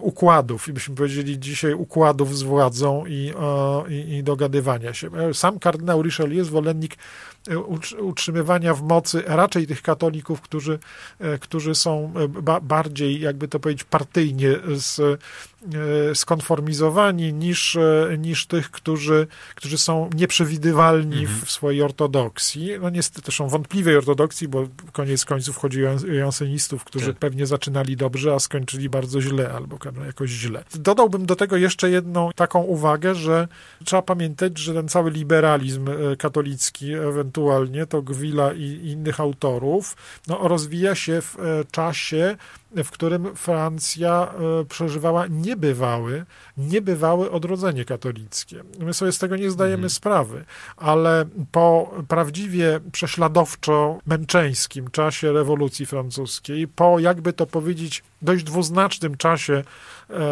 układów, 0.00 0.68
i 0.68 0.72
byśmy 0.72 0.94
powiedzieli 0.94 1.38
dzisiaj 1.38 1.74
układów 1.74 2.38
z 2.38 2.42
władzą 2.42 3.06
i, 3.10 3.32
i, 3.88 4.14
i 4.14 4.22
dogadywania 4.22 4.94
się. 4.94 5.10
Sam 5.32 5.58
kardynał 5.58 6.02
Richelieu 6.02 6.36
jest 6.36 6.50
zwolennik 6.50 6.96
utrzymywania 7.98 8.74
w 8.74 8.82
mocy 8.82 9.22
raczej 9.26 9.66
tych 9.66 9.82
katolików, 9.82 10.40
którzy, 10.40 10.78
e, 11.18 11.38
którzy 11.38 11.74
są 11.74 12.12
e, 12.16 12.28
ba 12.28 12.60
bardziej, 12.60 13.20
jakby 13.20 13.48
to 13.48 13.60
powiedzieć, 13.60 13.84
partyjnie 13.84 14.56
z, 14.74 15.20
skonformizowani 16.14 17.32
niż, 17.32 17.78
niż 18.18 18.46
tych, 18.46 18.70
którzy, 18.70 19.26
którzy 19.54 19.78
są 19.78 20.10
nieprzewidywalni 20.14 21.20
mhm. 21.20 21.40
w 21.40 21.50
swojej 21.50 21.82
ortodoksji. 21.82 22.70
No 22.82 22.90
niestety 22.90 23.22
też 23.22 23.36
są 23.36 23.48
wątpliwej 23.48 23.96
ortodoksji, 23.96 24.48
bo 24.48 24.68
koniec 24.92 25.24
końców 25.24 25.56
chodzi 25.56 25.86
o 25.86 26.06
jansenistów, 26.12 26.84
którzy 26.84 27.06
tak. 27.06 27.16
pewnie 27.16 27.46
zaczynali 27.46 27.96
dobrze, 27.96 28.34
a 28.34 28.38
skończyli 28.38 28.88
bardzo 28.88 29.20
źle 29.20 29.52
albo 29.52 29.78
jakoś 30.06 30.30
źle. 30.30 30.64
Dodałbym 30.74 31.26
do 31.26 31.36
tego 31.36 31.56
jeszcze 31.56 31.90
jedną 31.90 32.30
taką 32.32 32.62
uwagę, 32.62 33.14
że 33.14 33.48
trzeba 33.84 34.02
pamiętać, 34.02 34.58
że 34.58 34.74
ten 34.74 34.88
cały 34.88 35.10
liberalizm 35.10 35.88
e, 35.88 36.16
katolicki, 36.16 36.94
ewentualnie 37.30 37.86
to 37.86 38.02
Gwila 38.02 38.52
i 38.52 38.80
innych 38.84 39.20
autorów, 39.20 39.96
no, 40.26 40.48
rozwija 40.48 40.94
się 40.94 41.20
w 41.20 41.38
e, 41.38 41.64
czasie 41.70 42.36
w 42.76 42.90
którym 42.90 43.36
Francja 43.36 44.34
e, 44.60 44.64
przeżywała 44.64 45.26
niebywały, 45.26 46.24
niebywałe 46.56 47.30
odrodzenie 47.30 47.84
katolickie. 47.84 48.62
My 48.78 48.94
sobie 48.94 49.12
z 49.12 49.18
tego 49.18 49.36
nie 49.36 49.50
zdajemy 49.50 49.74
mhm. 49.74 49.90
sprawy, 49.90 50.44
ale 50.76 51.24
po 51.52 51.94
prawdziwie 52.08 52.80
prześladowczo-męczeńskim 52.92 54.90
czasie 54.90 55.32
rewolucji 55.32 55.86
francuskiej, 55.86 56.68
po 56.68 56.98
jakby 56.98 57.32
to 57.32 57.46
powiedzieć 57.46 58.02
dość 58.22 58.44
dwuznacznym 58.44 59.16
czasie 59.16 59.64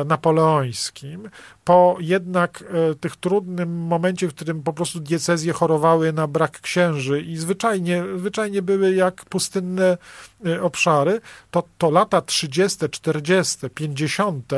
napoleońskim, 0.04 1.30
po 1.64 1.96
jednak 2.00 2.64
e, 2.90 2.94
tych 2.94 3.16
trudnym 3.16 3.76
momencie, 3.76 4.28
w 4.28 4.34
którym 4.34 4.62
po 4.62 4.72
prostu 4.72 5.00
diecezje 5.00 5.52
chorowały 5.52 6.12
na 6.12 6.26
brak 6.26 6.60
księży 6.60 7.20
i 7.20 7.36
zwyczajnie, 7.36 8.04
zwyczajnie 8.16 8.62
były 8.62 8.94
jak 8.94 9.24
pustynne 9.24 9.98
obszary, 10.60 11.20
to, 11.50 11.62
to 11.78 11.90
lata 11.90 12.20
30., 12.20 12.88
40., 12.90 13.70
50. 13.70 14.52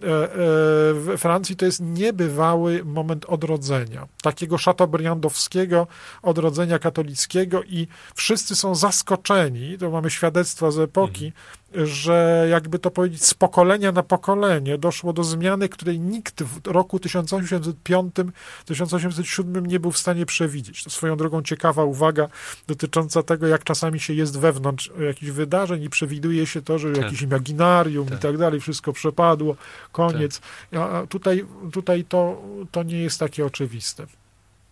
w 0.00 1.14
Francji 1.18 1.56
to 1.56 1.64
jest 1.64 1.80
niebywały 1.80 2.84
moment 2.84 3.24
odrodzenia, 3.24 4.08
takiego 4.22 4.58
szatobriandowskiego 4.58 5.86
odrodzenia 6.22 6.78
katolickiego 6.78 7.62
i 7.62 7.88
wszyscy 8.14 8.56
są 8.56 8.74
zaskoczeni, 8.74 9.78
to 9.78 9.90
mamy 9.90 10.10
świadectwa 10.10 10.70
z 10.70 10.78
epoki, 10.78 11.26
mhm. 11.26 11.86
że 11.86 12.46
jakby 12.50 12.78
to 12.78 12.90
powiedzieć 12.90 13.24
z 13.24 13.34
pokolenia 13.34 13.92
na 13.92 14.02
pokolenie 14.02 14.78
doszło 14.78 15.12
do 15.12 15.24
zmiany, 15.24 15.68
której 15.68 16.00
nikt 16.00 16.42
w 16.42 16.66
roku 16.66 16.96
1805-1807 16.96 19.66
nie 19.66 19.80
był 19.80 19.92
w 19.92 19.98
stanie 19.98 20.26
przewidzieć. 20.26 20.84
To 20.84 20.90
swoją 20.90 21.16
drogą 21.16 21.42
ciekawa 21.42 21.84
uwaga 21.84 22.28
dotycząca 22.66 23.22
tego, 23.22 23.46
jak 23.46 23.64
czasami 23.64 24.00
się 24.00 24.14
jest 24.14 24.38
wewnątrz 24.38 24.92
jakichś 25.06 25.32
wydarzeń 25.32 25.82
i 25.82 25.90
przewiduje 25.90 26.46
się 26.46 26.62
to, 26.62 26.78
że 26.78 26.92
tak. 26.92 27.02
jakiś 27.02 27.22
imaginarium 27.22 28.06
tak. 28.06 28.18
i 28.18 28.22
tak 28.22 28.38
dalej, 28.38 28.60
wszystko 28.60 28.92
przepadło, 28.92 29.56
koniec. 29.88 30.40
Tak. 30.70 31.08
Tutaj, 31.08 31.44
tutaj 31.72 32.04
to, 32.04 32.42
to 32.70 32.82
nie 32.82 32.98
jest 32.98 33.20
takie 33.20 33.46
oczywiste. 33.46 34.06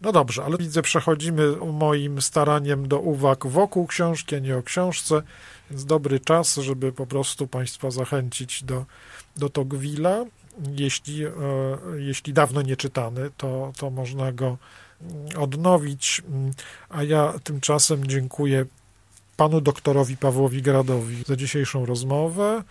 No 0.01 0.13
dobrze, 0.13 0.45
ale 0.45 0.59
widzę, 0.59 0.83
przechodzimy 0.83 1.57
moim 1.73 2.23
staraniem 2.23 2.89
do 2.89 2.99
uwag 2.99 3.47
wokół 3.47 3.87
książki, 3.87 4.37
a 4.37 4.39
nie 4.39 4.57
o 4.57 4.63
książce, 4.63 5.23
więc 5.71 5.85
dobry 5.85 6.21
czas, 6.21 6.57
żeby 6.57 6.93
po 6.93 7.07
prostu 7.07 7.47
Państwa 7.47 7.91
zachęcić 7.91 8.65
do, 8.65 8.85
do 9.37 9.49
Togwila. 9.49 10.25
Jeśli, 10.77 11.25
e, 11.25 11.31
jeśli 11.97 12.33
dawno 12.33 12.63
nie 12.63 12.77
czytany, 12.77 13.31
to, 13.37 13.73
to 13.77 13.91
można 13.91 14.33
go 14.33 14.57
odnowić, 15.39 16.23
a 16.89 17.03
ja 17.03 17.35
tymczasem 17.45 18.07
dziękuję 18.07 18.67
panu 19.37 19.61
doktorowi 19.61 20.17
Pawłowi 20.17 20.63
Gradowi 20.63 21.25
za 21.27 21.37
dzisiejszą 21.37 21.87
rozmowę 21.87 22.63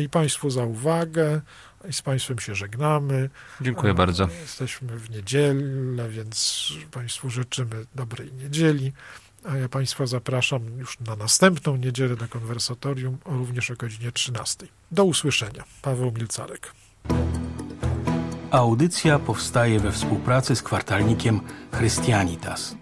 i 0.00 0.08
państwu 0.08 0.50
za 0.50 0.64
uwagę. 0.64 1.40
I 1.88 1.92
z 1.92 2.02
państwem 2.02 2.38
się 2.38 2.54
żegnamy. 2.54 3.30
Dziękuję 3.60 3.92
e, 3.92 3.94
bardzo. 3.94 4.28
Jesteśmy 4.40 4.98
w 4.98 5.10
niedzielę, 5.10 6.08
więc 6.08 6.68
państwu 6.90 7.30
życzymy 7.30 7.86
dobrej 7.94 8.32
niedzieli. 8.32 8.92
A 9.44 9.56
ja 9.56 9.68
państwa 9.68 10.06
zapraszam 10.06 10.78
już 10.78 11.00
na 11.00 11.16
następną 11.16 11.76
niedzielę 11.76 12.16
na 12.20 12.28
konwersatorium, 12.28 13.18
również 13.24 13.70
o 13.70 13.76
godzinie 13.76 14.12
13. 14.12 14.66
Do 14.92 15.04
usłyszenia. 15.04 15.64
Paweł 15.82 16.12
Milcarek. 16.12 16.72
Audycja 18.50 19.18
powstaje 19.18 19.80
we 19.80 19.92
współpracy 19.92 20.56
z 20.56 20.62
kwartalnikiem 20.62 21.40
Christianitas. 21.78 22.76